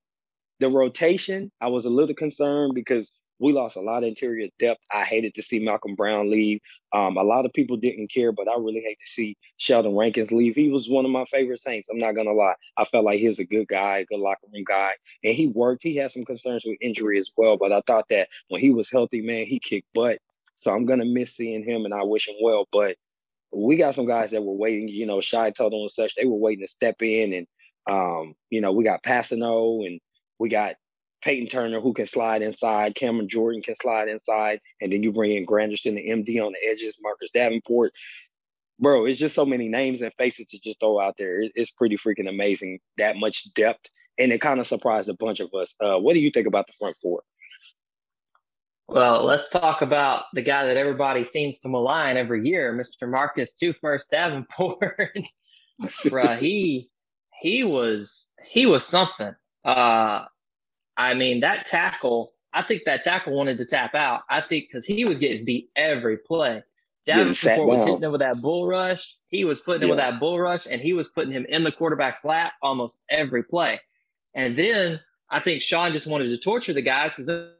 the 0.61 0.71
rotation, 0.71 1.53
I 1.61 1.69
was 1.69 1.85
a 1.85 1.91
little 1.91 2.15
concerned 2.15 2.73
because 2.75 3.13
we 3.39 3.53
lost 3.53 3.77
a 3.77 3.81
lot 3.81 4.03
of 4.03 4.09
interior 4.09 4.49
depth. 4.59 4.83
I 4.93 5.05
hated 5.05 5.35
to 5.35 5.43
see 5.43 5.59
Malcolm 5.59 5.95
Brown 5.95 6.31
leave. 6.31 6.61
Um, 6.93 7.17
a 7.17 7.23
lot 7.23 7.47
of 7.47 7.53
people 7.53 7.77
didn't 7.77 8.13
care, 8.13 8.33
but 8.33 8.49
I 8.49 8.57
really 8.57 8.81
hate 8.81 8.99
to 9.01 9.11
see 9.11 9.37
Sheldon 9.57 9.97
Rankins 9.97 10.33
leave. 10.33 10.55
He 10.55 10.71
was 10.71 10.89
one 10.89 11.05
of 11.05 11.11
my 11.11 11.25
favorite 11.27 11.61
Saints. 11.61 11.89
I'm 11.89 11.99
not 11.99 12.15
gonna 12.15 12.33
lie. 12.33 12.55
I 12.77 12.85
felt 12.85 13.05
like 13.05 13.21
he 13.21 13.29
was 13.29 13.39
a 13.39 13.45
good 13.45 13.69
guy, 13.69 13.99
a 13.99 14.05
good 14.07 14.21
locker 14.21 14.47
room 14.53 14.65
guy, 14.67 14.93
and 15.23 15.35
he 15.35 15.49
worked. 15.49 15.83
He 15.83 15.97
had 15.97 16.11
some 16.11 16.25
concerns 16.25 16.65
with 16.65 16.79
injury 16.81 17.19
as 17.19 17.31
well, 17.37 17.57
but 17.57 17.73
I 17.73 17.83
thought 17.87 18.09
that 18.11 18.29
when 18.49 18.61
he 18.61 18.71
was 18.71 18.91
healthy, 18.91 19.23
man, 19.23 19.47
he 19.47 19.59
kicked 19.59 19.93
butt. 19.95 20.19
So 20.55 20.73
I'm 20.73 20.87
gonna 20.87 21.05
miss 21.05 21.37
seeing 21.37 21.65
him, 21.65 21.85
and 21.85 21.95
I 21.95 22.03
wish 22.03 22.29
him 22.29 22.37
well. 22.43 22.67
But 22.73 22.97
we 23.53 23.77
got 23.77 23.95
some 23.95 24.07
guys 24.07 24.31
that 24.33 24.43
were 24.43 24.55
waiting. 24.55 24.89
You 24.89 25.07
know, 25.07 25.21
Shy 25.21 25.51
Tuttle 25.51 25.83
and 25.83 25.91
such. 25.91 26.15
They 26.15 26.27
were 26.27 26.35
waiting 26.35 26.65
to 26.65 26.71
step 26.71 27.03
in, 27.03 27.33
and 27.33 27.47
um, 27.89 28.35
you 28.51 28.61
know, 28.61 28.73
we 28.73 28.85
got 28.85 29.03
Kpassagnon 29.03 29.87
and 29.87 30.01
we 30.39 30.49
got 30.49 30.75
Peyton 31.23 31.49
Turner 31.49 31.81
who 31.81 31.93
can 31.93 32.07
slide 32.07 32.43
inside, 32.43 32.95
Cameron 32.95 33.29
Jordan 33.29 33.63
can 33.63 33.77
slide 33.77 34.09
inside, 34.09 34.61
and 34.81 34.93
then 34.93 35.03
you 35.03 35.13
bring 35.13 35.37
in 35.37 35.47
Granderson, 35.47 35.95
the 35.95 36.09
MD 36.09 36.45
on 36.45 36.53
the 36.53 36.71
edges, 36.71 36.99
Marcus 37.03 37.31
Davenport. 37.31 37.93
Bro, 38.81 39.07
it's 39.07 39.19
just 39.19 39.35
so 39.35 39.45
many 39.45 39.69
names 39.69 40.01
and 40.01 40.13
faces 40.15 40.47
to 40.47 40.61
just 40.61 40.79
throw 40.79 41.01
out 41.01 41.17
there. 41.19 41.43
It's 41.43 41.71
pretty 41.71 41.97
freaking 41.97 42.29
amazing 42.29 42.79
that 42.97 43.17
much 43.17 43.53
depth, 43.55 43.87
and 44.19 44.33
it 44.33 44.41
kind 44.41 44.61
of 44.61 44.67
surprised 44.67 45.09
a 45.09 45.15
bunch 45.15 45.41
of 45.41 45.53
us. 45.55 45.75
Uh, 45.81 45.99
what 45.99 46.15
do 46.15 46.21
you 46.21 46.31
think 46.31 46.47
about 46.47 46.67
the 46.69 46.75
front 46.79 46.97
four? 47.03 47.23
Well, 48.87 49.25
let's 49.25 49.51
talk 49.51 49.83
about 49.83 50.25
the 50.33 50.41
guy 50.41 50.67
that 50.67 50.79
everybody 50.79 51.25
seems 51.25 51.59
to 51.59 51.69
malign 51.69 52.17
every 52.17 52.49
year, 52.49 52.73
Mr. 52.73 53.11
Marcus 53.11 53.53
Two 53.53 53.75
First 53.81 54.11
Davenport. 54.11 55.19
Bruh, 56.05 56.39
he 56.39 56.89
he 57.41 57.65
was 57.65 58.31
he 58.49 58.67
was 58.67 58.87
something. 58.87 59.35
Uh, 59.65 60.25
I 60.99 61.15
mean, 61.15 61.41
that 61.41 61.67
tackle, 61.67 62.31
I 62.53 62.63
think 62.63 62.83
that 62.85 63.03
tackle 63.03 63.33
wanted 63.33 63.59
to 63.59 63.65
tap 63.65 63.95
out. 63.95 64.23
I 64.29 64.41
think 64.41 64.67
because 64.69 64.85
he 64.85 65.05
was 65.05 65.19
getting 65.19 65.45
beat 65.45 65.71
every 65.77 66.19
play. 66.19 66.63
Davenport 67.07 67.67
was 67.67 67.81
hitting 67.85 68.03
him 68.03 68.13
with 68.13 68.21
that 68.21 68.43
bull 68.43 68.67
rush. 68.67 69.17
He 69.29 69.45
was 69.45 69.61
putting 69.61 69.85
him 69.85 69.89
with 69.89 69.99
that 69.99 70.21
bull 70.21 70.39
rush, 70.39 70.67
and 70.67 70.83
he 70.83 70.93
was 70.93 71.09
putting 71.09 71.33
him 71.33 71.47
in 71.49 71.65
the 71.65 71.73
quarterback's 71.73 72.25
lap 72.25 72.53
almost 72.61 72.99
every 73.09 73.43
play. 73.43 73.81
And 74.35 74.59
then 74.59 75.01
I 75.31 75.41
think 75.41 75.63
Sean 75.63 75.93
just 75.93 76.07
wanted 76.07 76.29
to 76.29 76.39
torture 76.39 76.75
the 76.75 76.83
guys 76.83 77.13
because 77.13 77.27
then, 77.27 77.51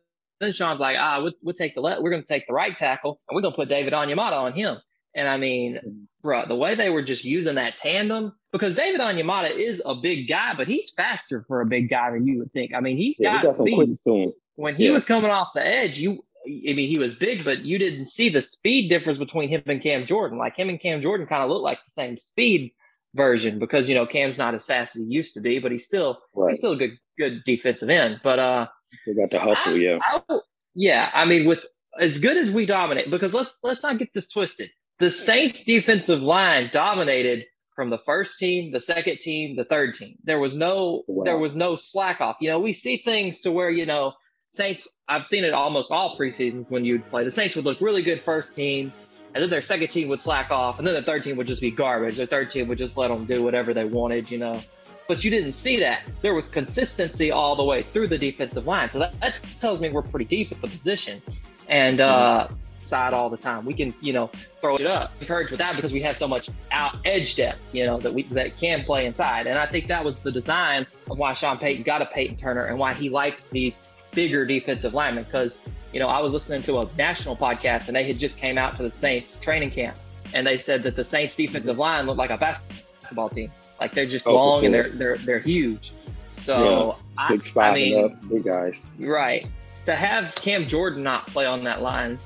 then 0.41 0.53
Sean's 0.53 0.81
like, 0.81 0.97
ah, 0.99 1.21
we'll, 1.23 1.33
we'll 1.43 1.55
take 1.55 1.75
the 1.75 1.81
left, 1.81 2.03
we're 2.03 2.11
going 2.11 2.23
to 2.23 2.29
take 2.29 2.47
the 2.47 2.53
right 2.53 2.77
tackle, 2.77 3.21
and 3.29 3.35
we're 3.35 3.43
going 3.43 3.53
to 3.53 3.57
put 3.57 3.69
David 3.71 3.95
Onyemata 3.95 4.33
on 4.33 4.53
him. 4.53 4.77
And 5.15 5.27
I 5.27 5.39
mean, 5.39 6.07
bro, 6.23 6.47
the 6.47 6.57
way 6.57 6.75
they 6.75 6.91
were 6.91 7.03
just 7.03 7.25
using 7.25 7.55
that 7.55 7.79
tandem, 7.79 8.35
because 8.53 8.75
David 8.75 9.01
Onyemata 9.01 9.51
is 9.51 9.83
a 9.85 9.95
big 9.95 10.29
guy, 10.29 10.55
but 10.57 10.67
he's 10.69 10.91
faster 10.91 11.45
for 11.47 11.61
a 11.61 11.67
big 11.67 11.91
guy 11.91 12.11
than 12.13 12.27
you 12.27 12.39
would 12.39 12.53
think. 12.53 12.73
I 12.75 12.81
mean, 12.81 12.97
he's 12.97 13.17
yeah, 13.19 13.43
got, 13.43 13.57
he 13.67 13.77
got 13.77 13.97
speed. 13.97 14.33
When 14.57 14.75
he 14.75 14.87
yeah. 14.87 14.93
was 14.93 15.05
coming 15.05 15.31
off 15.31 15.49
the 15.55 15.67
edge, 15.67 15.99
you, 15.99 16.25
I 16.47 16.73
mean, 16.73 16.89
he 16.89 16.99
was 16.99 17.15
big, 17.15 17.45
but 17.45 17.65
you 17.65 17.79
didn't 17.79 18.07
see 18.07 18.29
the 18.29 18.43
speed 18.43 18.89
difference 18.89 19.19
between 19.19 19.49
him 19.49 19.63
and 19.67 19.83
Cam 19.83 20.07
Jordan. 20.07 20.39
Like 20.39 20.57
him 20.57 20.69
and 20.69 20.81
Cam 20.81 21.03
Jordan 21.03 21.27
kind 21.27 21.43
of 21.43 21.51
looked 21.51 21.65
like 21.65 21.79
the 21.85 21.93
same 21.93 22.19
speed. 22.19 22.73
version 23.15 23.59
because 23.59 23.89
you 23.89 23.95
know 23.95 24.07
Cam's 24.07 24.39
not 24.39 24.55
as 24.55 24.63
fast 24.65 24.95
as 24.95 25.03
he 25.03 25.09
used 25.09 25.35
to 25.35 25.41
be, 25.41 25.59
but 25.59 25.73
he's 25.73 25.87
still 25.87 26.19
right. 26.35 26.51
he's 26.51 26.59
still 26.59 26.73
a 26.73 26.77
good 26.77 26.99
good 27.19 27.43
defensive 27.45 27.89
end. 27.89 28.21
But 28.23 28.39
uh, 28.39 28.67
they 29.07 29.15
got 29.15 29.31
the 29.31 29.41
hustle, 29.41 29.75
I, 29.75 29.77
yeah. 29.77 29.99
I, 30.03 30.39
yeah, 30.75 31.11
I 31.13 31.25
mean, 31.25 31.47
with 31.47 31.67
as 31.99 32.19
good 32.19 32.37
as 32.37 32.51
we 32.51 32.67
dominate, 32.67 33.11
because 33.11 33.35
let's 33.35 33.59
let's 33.63 33.83
not 33.83 33.99
get 33.99 34.11
this 34.15 34.29
twisted. 34.29 34.71
The 34.99 35.11
Saints 35.11 35.65
defensive 35.65 36.21
line 36.21 36.71
dominated 36.73 37.45
from 37.79 37.91
the 37.91 37.99
first 37.99 38.41
team, 38.41 38.73
the 38.73 38.81
second 38.81 39.21
team, 39.21 39.55
the 39.55 39.63
third 39.63 39.95
team. 39.95 40.17
There 40.25 40.41
was 40.41 40.57
no 40.57 41.05
wow. 41.07 41.23
there 41.23 41.39
was 41.39 41.55
no 41.55 41.77
slack 41.77 42.21
off. 42.21 42.39
You 42.41 42.49
know, 42.51 42.59
we 42.59 42.73
see 42.73 42.97
things 42.97 43.39
to 43.43 43.53
where, 43.53 43.71
you 43.71 43.87
know, 43.87 44.15
Saints, 44.49 44.89
I've 45.09 45.25
seen 45.25 45.45
it 45.45 45.55
almost 45.55 45.93
all 45.93 46.19
preseasons 46.19 46.69
when 46.73 46.85
you'd 46.85 47.09
play. 47.09 47.23
The 47.23 47.31
Saints 47.31 47.55
would 47.55 47.65
look 47.65 47.81
really 47.81 48.03
good 48.03 48.21
first 48.23 48.57
team, 48.57 48.93
and 49.33 49.41
then 49.41 49.49
their 49.49 49.63
second 49.63 49.91
team 49.91 50.09
would 50.09 50.21
slack 50.21 50.51
off, 50.51 50.79
and 50.79 50.89
then 50.89 50.95
the 50.95 51.03
third 51.05 51.23
team 51.23 51.37
would 51.37 51.47
just 51.47 51.61
be 51.61 51.71
garbage. 51.71 52.17
Their 52.17 52.27
third 52.27 52.51
team 52.51 52.67
would 52.67 52.79
just 52.79 52.97
let 52.97 53.11
them 53.11 53.27
do 53.27 53.45
whatever 53.45 53.73
they 53.73 53.85
wanted, 53.85 54.29
you 54.29 54.39
know. 54.39 54.61
But 55.07 55.23
you 55.23 55.31
didn't 55.31 55.53
see 55.53 55.79
that. 55.79 56.03
There 56.21 56.35
was 56.35 56.49
consistency 56.49 57.31
all 57.31 57.55
the 57.55 57.63
way 57.63 57.85
through 57.85 58.09
the 58.09 58.19
defensive 58.19 58.67
line. 58.67 58.91
So 58.91 58.99
that, 58.99 59.21
that 59.21 59.41
tells 59.61 59.81
me 59.81 59.89
we're 59.89 60.03
pretty 60.03 60.25
deep 60.25 60.51
at 60.51 60.61
the 60.61 60.67
position. 60.67 61.23
And 61.69 62.01
uh, 62.01 62.49
side 62.89 63.13
all 63.13 63.29
the 63.29 63.37
time. 63.37 63.65
We 63.65 63.75
can, 63.75 63.95
you 64.01 64.13
know, 64.13 64.31
throw 64.61 64.77
it 64.77 64.87
up. 64.87 65.13
Encouraged 65.21 65.51
with 65.51 65.59
that 65.59 65.77
because 65.77 65.93
we 65.93 66.01
have 66.01 66.17
so 66.17 66.27
much 66.27 66.51
out 66.71 66.97
edge 67.05 67.37
depth, 67.37 67.75
you 67.75 67.87
know, 67.87 67.97
that 67.97 68.13
we 68.13 68.23
that 68.25 68.57
can 68.57 68.85
play 68.85 69.07
inside. 69.07 69.47
And 69.47 69.59
I 69.59 69.67
think 69.67 69.89
that 69.89 70.05
was 70.05 70.19
the 70.19 70.33
design 70.33 70.87
of 71.11 71.19
why 71.19 71.35
Sean 71.35 71.59
Payton 71.59 71.83
got 71.85 72.03
a 72.03 72.07
Payton 72.07 72.37
Turner 72.37 72.67
and 72.67 72.79
why 72.79 72.95
he 72.95 73.11
likes 73.11 73.47
these 73.47 73.81
bigger 74.13 74.45
defensive 74.45 74.95
linemen. 74.95 75.25
Because, 75.25 75.61
you 75.93 76.01
know, 76.01 76.09
I 76.09 76.21
was 76.21 76.33
listening 76.33 76.63
to 76.65 76.81
a 76.81 76.89
national 76.97 77.37
podcast 77.37 77.89
and 77.89 77.97
they 77.97 78.05
had 78.05 78.19
just 78.19 78.39
came 78.39 78.59
out 78.59 78.77
to 78.79 78.83
the 78.83 78.91
Saints 78.91 79.39
training 79.39 79.71
camp 79.71 79.97
and 80.35 80.47
they 80.47 80.59
said 80.59 80.83
that 80.83 80.97
the 80.97 81.05
Saints 81.05 81.35
defensive 81.35 81.79
line 81.79 82.07
looked 82.07 82.19
like 82.19 82.31
a 82.31 82.37
basketball 82.37 83.29
team. 83.29 83.51
Like 83.81 83.95
they're 83.95 84.07
just 84.07 84.27
oh, 84.27 84.35
long 84.35 84.65
and 84.65 84.75
they're 84.75 84.89
they're 84.89 85.17
they're 85.19 85.39
huge. 85.39 85.93
So 86.31 86.97
yeah, 87.19 87.29
six 87.29 87.51
I, 87.51 87.53
five 87.53 87.73
I 87.73 87.75
mean, 87.75 88.05
up, 88.05 88.29
big 88.29 88.45
guys. 88.45 88.83
Right. 88.99 89.47
To 89.87 89.95
have 89.95 90.35
Cam 90.35 90.67
Jordan 90.69 91.03
not 91.03 91.27
play 91.29 91.47
on 91.47 91.65
that 91.65 91.83
line 91.83 92.19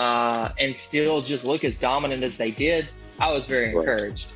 uh, 0.00 0.50
and 0.58 0.74
still 0.74 1.20
just 1.20 1.44
look 1.44 1.62
as 1.62 1.76
dominant 1.76 2.22
as 2.22 2.38
they 2.38 2.50
did, 2.50 2.88
I 3.18 3.30
was 3.30 3.44
very 3.44 3.74
encouraged. 3.74 4.32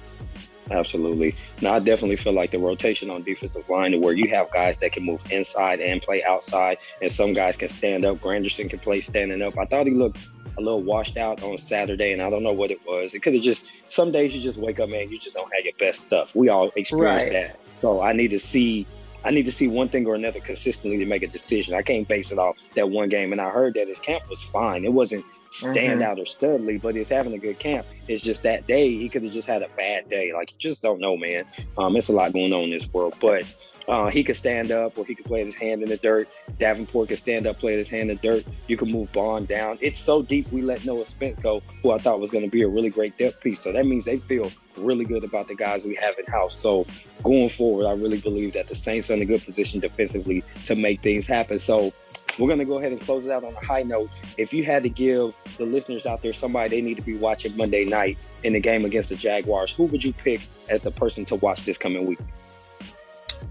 Absolutely. 0.70 1.34
Now, 1.62 1.72
I 1.72 1.78
definitely 1.78 2.16
feel 2.16 2.34
like 2.34 2.50
the 2.50 2.58
rotation 2.58 3.08
on 3.08 3.22
defensive 3.22 3.66
line, 3.70 3.92
to 3.92 3.98
where 3.98 4.12
you 4.12 4.28
have 4.28 4.50
guys 4.50 4.78
that 4.80 4.92
can 4.92 5.04
move 5.04 5.22
inside 5.30 5.80
and 5.80 6.02
play 6.02 6.22
outside, 6.22 6.78
and 7.00 7.10
some 7.10 7.32
guys 7.32 7.56
can 7.56 7.70
stand 7.70 8.04
up. 8.04 8.18
Granderson 8.18 8.68
can 8.68 8.78
play 8.78 9.00
standing 9.00 9.40
up. 9.40 9.58
I 9.58 9.64
thought 9.64 9.86
he 9.86 9.94
looked 9.94 10.18
a 10.58 10.60
little 10.60 10.82
washed 10.82 11.16
out 11.16 11.42
on 11.42 11.56
Saturday, 11.56 12.12
and 12.12 12.20
I 12.20 12.28
don't 12.28 12.42
know 12.42 12.52
what 12.52 12.70
it 12.70 12.80
was. 12.86 13.14
It 13.14 13.20
could 13.20 13.32
have 13.32 13.42
just 13.42 13.66
some 13.88 14.12
days 14.12 14.34
you 14.34 14.42
just 14.42 14.58
wake 14.58 14.80
up, 14.80 14.90
man, 14.90 15.08
you 15.08 15.18
just 15.18 15.34
don't 15.34 15.50
have 15.54 15.64
your 15.64 15.74
best 15.78 16.00
stuff. 16.00 16.34
We 16.34 16.50
all 16.50 16.70
experience 16.76 17.24
right. 17.24 17.32
that. 17.32 17.58
So 17.80 18.02
I 18.02 18.12
need 18.12 18.28
to 18.28 18.38
see 18.38 18.86
I 19.24 19.30
need 19.30 19.46
to 19.46 19.52
see 19.52 19.68
one 19.68 19.88
thing 19.88 20.06
or 20.06 20.14
another 20.14 20.40
consistently 20.40 20.98
to 20.98 21.06
make 21.06 21.22
a 21.22 21.26
decision. 21.26 21.74
I 21.74 21.80
can't 21.80 22.06
base 22.06 22.30
it 22.30 22.38
off 22.38 22.58
that 22.74 22.90
one 22.90 23.08
game. 23.08 23.32
And 23.32 23.40
I 23.40 23.48
heard 23.48 23.72
that 23.74 23.88
his 23.88 23.98
camp 23.98 24.28
was 24.28 24.42
fine. 24.42 24.84
It 24.84 24.92
wasn't 24.92 25.24
stand 25.54 25.76
mm-hmm. 25.76 26.02
out 26.02 26.18
or 26.18 26.24
studly, 26.24 26.80
but 26.80 26.96
he's 26.96 27.08
having 27.08 27.32
a 27.32 27.38
good 27.38 27.58
camp. 27.58 27.86
It's 28.08 28.22
just 28.22 28.42
that 28.42 28.66
day 28.66 28.90
he 28.90 29.08
could 29.08 29.22
have 29.22 29.32
just 29.32 29.48
had 29.48 29.62
a 29.62 29.68
bad 29.76 30.08
day. 30.08 30.32
Like 30.32 30.52
you 30.52 30.58
just 30.58 30.82
don't 30.82 31.00
know, 31.00 31.16
man. 31.16 31.44
Um, 31.78 31.96
it's 31.96 32.08
a 32.08 32.12
lot 32.12 32.32
going 32.32 32.52
on 32.52 32.64
in 32.64 32.70
this 32.70 32.92
world, 32.92 33.14
but 33.20 33.44
uh, 33.86 34.08
he 34.08 34.24
could 34.24 34.36
stand 34.36 34.72
up 34.72 34.98
or 34.98 35.04
he 35.04 35.14
could 35.14 35.26
play 35.26 35.44
his 35.44 35.54
hand 35.54 35.82
in 35.82 35.88
the 35.88 35.96
dirt. 35.96 36.28
Davenport 36.58 37.08
could 37.08 37.18
stand 37.18 37.46
up, 37.46 37.58
play 37.58 37.76
his 37.76 37.88
hand 37.88 38.10
in 38.10 38.16
the 38.16 38.22
dirt. 38.22 38.44
You 38.66 38.76
can 38.76 38.90
move 38.90 39.12
Baun 39.12 39.44
down. 39.44 39.78
It's 39.80 40.00
so 40.00 40.22
deep. 40.22 40.50
We 40.50 40.62
let 40.62 40.84
Noah 40.84 41.04
Spence 41.04 41.38
go, 41.38 41.62
who 41.82 41.92
I 41.92 41.98
thought 41.98 42.18
was 42.18 42.30
going 42.30 42.44
to 42.44 42.50
be 42.50 42.62
a 42.62 42.68
really 42.68 42.90
great 42.90 43.16
depth 43.16 43.40
piece. 43.40 43.60
So 43.60 43.72
that 43.72 43.86
means 43.86 44.04
they 44.04 44.18
feel 44.18 44.50
really 44.76 45.04
good 45.04 45.22
about 45.22 45.48
the 45.48 45.54
guys 45.54 45.84
we 45.84 45.94
have 45.96 46.18
in 46.18 46.26
house. 46.26 46.56
So 46.56 46.86
going 47.22 47.48
forward, 47.48 47.86
I 47.86 47.92
really 47.92 48.18
believe 48.18 48.54
that 48.54 48.66
the 48.66 48.74
Saints 48.74 49.10
are 49.10 49.14
in 49.14 49.22
a 49.22 49.26
good 49.26 49.44
position 49.44 49.80
defensively 49.80 50.42
to 50.64 50.74
make 50.74 51.02
things 51.02 51.26
happen. 51.26 51.58
So 51.58 51.92
we're 52.38 52.48
going 52.48 52.58
to 52.58 52.64
go 52.64 52.78
ahead 52.78 52.92
and 52.92 53.00
close 53.00 53.24
it 53.24 53.30
out 53.30 53.44
on 53.44 53.54
a 53.54 53.64
high 53.64 53.82
note. 53.82 54.10
If 54.38 54.52
you 54.52 54.64
had 54.64 54.82
to 54.82 54.88
give 54.88 55.34
the 55.56 55.64
listeners 55.64 56.06
out 56.06 56.22
there 56.22 56.32
somebody 56.32 56.68
they 56.70 56.80
need 56.80 56.96
to 56.96 57.02
be 57.02 57.16
watching 57.16 57.56
Monday 57.56 57.84
night 57.84 58.18
in 58.42 58.54
the 58.54 58.60
game 58.60 58.84
against 58.84 59.08
the 59.10 59.16
Jaguars, 59.16 59.72
who 59.72 59.84
would 59.84 60.02
you 60.02 60.12
pick 60.12 60.40
as 60.68 60.80
the 60.80 60.90
person 60.90 61.24
to 61.26 61.36
watch 61.36 61.64
this 61.64 61.78
coming 61.78 62.06
week? 62.06 62.18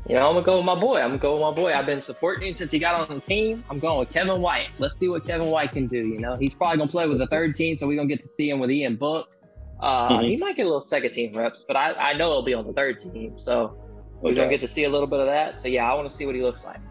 You 0.07 0.15
know, 0.15 0.27
I'm 0.27 0.33
gonna 0.33 0.45
go 0.45 0.57
with 0.57 0.65
my 0.65 0.75
boy. 0.75 0.99
I'm 0.99 1.09
gonna 1.09 1.17
go 1.17 1.33
with 1.33 1.41
my 1.41 1.51
boy. 1.51 1.71
I've 1.71 1.85
been 1.85 2.01
supporting 2.01 2.49
him 2.49 2.53
since 2.53 2.71
he 2.71 2.79
got 2.79 3.09
on 3.09 3.15
the 3.15 3.21
team. 3.21 3.63
I'm 3.69 3.79
going 3.79 3.99
with 3.99 4.11
Kevin 4.11 4.41
White. 4.41 4.67
Let's 4.77 4.97
see 4.97 5.07
what 5.07 5.25
Kevin 5.25 5.47
White 5.47 5.71
can 5.71 5.87
do. 5.87 5.99
You 5.99 6.19
know, 6.19 6.35
he's 6.35 6.53
probably 6.53 6.77
gonna 6.77 6.91
play 6.91 7.07
with 7.07 7.19
the 7.19 7.27
third 7.27 7.55
team, 7.55 7.77
so 7.77 7.87
we're 7.87 7.95
gonna 7.95 8.09
get 8.09 8.21
to 8.21 8.27
see 8.27 8.49
him 8.49 8.59
with 8.59 8.69
Ian 8.69 8.97
Book. 8.97 9.29
Uh, 9.79 10.09
mm-hmm. 10.09 10.25
He 10.25 10.37
might 10.37 10.57
get 10.57 10.65
a 10.65 10.69
little 10.69 10.83
second 10.83 11.11
team 11.11 11.35
reps, 11.37 11.63
but 11.65 11.77
I, 11.77 11.93
I 11.93 12.13
know 12.13 12.31
he'll 12.31 12.41
be 12.41 12.53
on 12.53 12.67
the 12.67 12.73
third 12.73 12.99
team, 12.99 13.39
so 13.39 13.77
we're 14.21 14.31
okay. 14.31 14.39
gonna 14.39 14.49
get 14.49 14.61
to 14.61 14.67
see 14.67 14.83
a 14.83 14.89
little 14.89 15.07
bit 15.07 15.21
of 15.21 15.27
that. 15.27 15.61
So 15.61 15.69
yeah, 15.69 15.89
I 15.89 15.93
want 15.93 16.09
to 16.11 16.15
see 16.15 16.25
what 16.25 16.35
he 16.35 16.41
looks 16.41 16.65
like. 16.65 16.81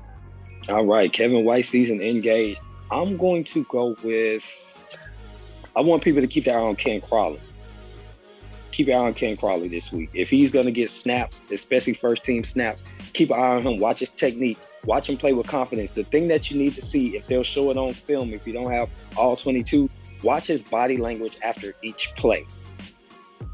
All 0.69 0.87
right, 0.87 1.13
Kevin 1.13 1.45
White 1.45 1.67
season 1.67 2.01
engaged. 2.01 2.61
I'm 2.91 3.17
going 3.17 3.45
to 3.45 3.65
go 3.65 3.97
with. 4.03 4.45
I 5.75 5.81
want 5.81 6.05
people 6.05 6.21
to 6.21 6.27
keep 6.27 6.45
their 6.45 6.59
eye 6.59 6.63
on 6.63 6.77
Ken 6.77 7.01
Crawley. 7.01 7.41
Keep 8.71 8.89
your 8.89 9.01
eye 9.01 9.07
on 9.07 9.15
Ken 9.15 9.37
Crawley 9.37 9.69
this 9.69 9.91
week. 9.91 10.11
If 10.15 10.31
he's 10.31 10.53
going 10.53 10.67
to 10.67 10.73
get 10.73 10.91
snaps, 10.91 11.41
especially 11.51 11.95
first 11.95 12.25
team 12.25 12.45
snaps, 12.45 12.83
keep 13.13 13.31
an 13.31 13.39
eye 13.39 13.57
on 13.57 13.63
him. 13.63 13.81
Watch 13.81 14.01
his 14.01 14.11
technique. 14.11 14.59
Watch 14.85 15.09
him 15.09 15.17
play 15.17 15.33
with 15.33 15.47
confidence. 15.47 15.91
The 15.93 16.05
thing 16.05 16.29
that 16.29 16.51
you 16.51 16.59
need 16.59 16.75
to 16.75 16.83
see, 16.83 17.17
if 17.17 17.27
they'll 17.27 17.43
show 17.43 17.71
it 17.71 17.77
on 17.77 17.93
film, 17.95 18.33
if 18.33 18.47
you 18.47 18.53
don't 18.53 18.71
have 18.71 18.89
all 19.17 19.37
22, 19.37 19.89
watch 20.23 20.47
his 20.47 20.63
body 20.63 20.97
language 20.97 21.39
after 21.43 21.75
each 21.83 22.13
play. 22.17 22.45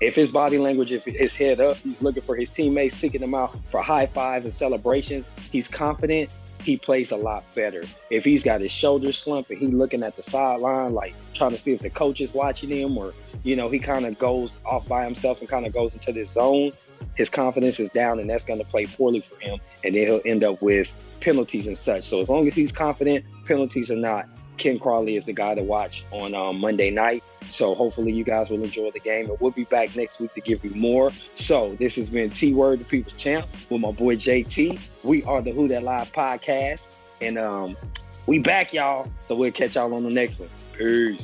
If 0.01 0.15
his 0.15 0.29
body 0.29 0.59
language, 0.59 0.93
if 0.93 1.05
his 1.05 1.35
head 1.35 1.61
up, 1.61 1.77
he's 1.79 2.01
looking 2.03 2.23
for 2.23 2.37
his 2.37 2.51
teammates, 2.51 2.97
seeking 2.97 3.21
them 3.21 3.35
out 3.35 3.57
for 3.69 3.83
high 3.83 4.07
fives 4.07 4.45
and 4.45 4.55
celebrations. 4.55 5.27
He's 5.51 5.69
confident 5.69 6.31
he 6.63 6.77
plays 6.77 7.11
a 7.11 7.17
lot 7.17 7.45
better. 7.55 7.85
If 8.11 8.25
he's 8.25 8.43
got 8.43 8.61
his 8.61 8.73
shoulders 8.73 9.19
slumped 9.19 9.51
and 9.51 9.59
he's 9.59 9.73
looking 9.73 10.03
at 10.03 10.17
the 10.17 10.23
sideline, 10.23 10.95
like 10.95 11.15
trying 11.35 11.53
to 11.53 11.59
see 11.59 11.73
if 11.73 11.81
the 11.81 11.91
coach 11.91 12.21
is 12.21 12.33
watching 12.35 12.71
him, 12.71 12.97
or 12.99 13.15
you 13.43 13.57
know, 13.57 13.69
he 13.69 13.79
kind 13.79 14.07
of 14.07 14.19
goes 14.19 14.59
off 14.67 14.87
by 14.87 15.05
himself 15.05 15.41
and 15.41 15.49
kind 15.49 15.67
of 15.67 15.73
goes 15.73 15.95
into 15.95 16.13
this 16.13 16.31
zone, 16.31 16.71
his 17.15 17.29
confidence 17.29 17.79
is 17.81 17.89
down, 17.91 18.19
and 18.19 18.29
that's 18.29 18.45
going 18.45 18.59
to 18.59 18.67
play 18.67 18.87
poorly 18.87 19.21
for 19.21 19.39
him, 19.41 19.59
and 19.85 19.95
then 19.95 20.07
he'll 20.07 20.21
end 20.25 20.45
up 20.45 20.61
with 20.61 20.91
penalties 21.21 21.67
and 21.67 21.79
such. 21.79 22.05
So 22.05 22.21
as 22.21 22.29
long 22.29 22.47
as 22.49 22.55
he's 22.55 22.73
confident, 22.73 23.25
penalties 23.47 23.91
are 23.91 23.97
not 23.97 24.29
Ken 24.59 24.79
Crawley 24.79 25.17
is 25.17 25.25
the 25.25 25.33
guy 25.33 25.55
to 25.55 25.63
watch 25.63 26.05
on 26.11 26.35
um, 26.35 26.61
Monday 26.61 26.91
night. 26.91 27.23
So 27.51 27.75
hopefully 27.75 28.13
you 28.13 28.25
guys 28.25 28.51
will 28.51 28.63
enjoy 28.63 28.91
the 28.91 29.01
game. 29.01 29.31
And 29.31 29.41
we'll 29.41 29.51
be 29.51 29.65
back 29.65 29.95
next 29.97 30.21
week 30.21 30.33
to 30.35 30.41
give 30.41 30.65
you 30.65 30.71
more. 30.71 31.11
So 31.35 31.77
this 31.79 31.95
has 31.97 32.09
been 32.09 32.31
T 32.31 32.53
Word, 32.53 32.81
the 32.81 32.85
People's 32.85 33.15
Champ, 33.15 33.47
with 33.71 33.81
my 33.81 33.93
boy 33.93 34.17
JT. 34.17 34.81
We 35.03 35.23
are 35.25 35.43
the 35.43 35.53
Who 35.53 35.69
That 35.69 35.83
Live 35.83 36.13
podcast. 36.13 36.81
And 37.21 37.39
um, 37.39 37.77
we 38.27 38.39
back, 38.39 38.73
y'all. 38.73 39.09
So 39.27 39.35
we'll 39.35 39.53
catch 39.53 39.75
y'all 39.75 39.93
on 39.95 40.05
the 40.05 40.11
next 40.11 40.39
one. 40.39 40.51
Peace. 40.77 41.23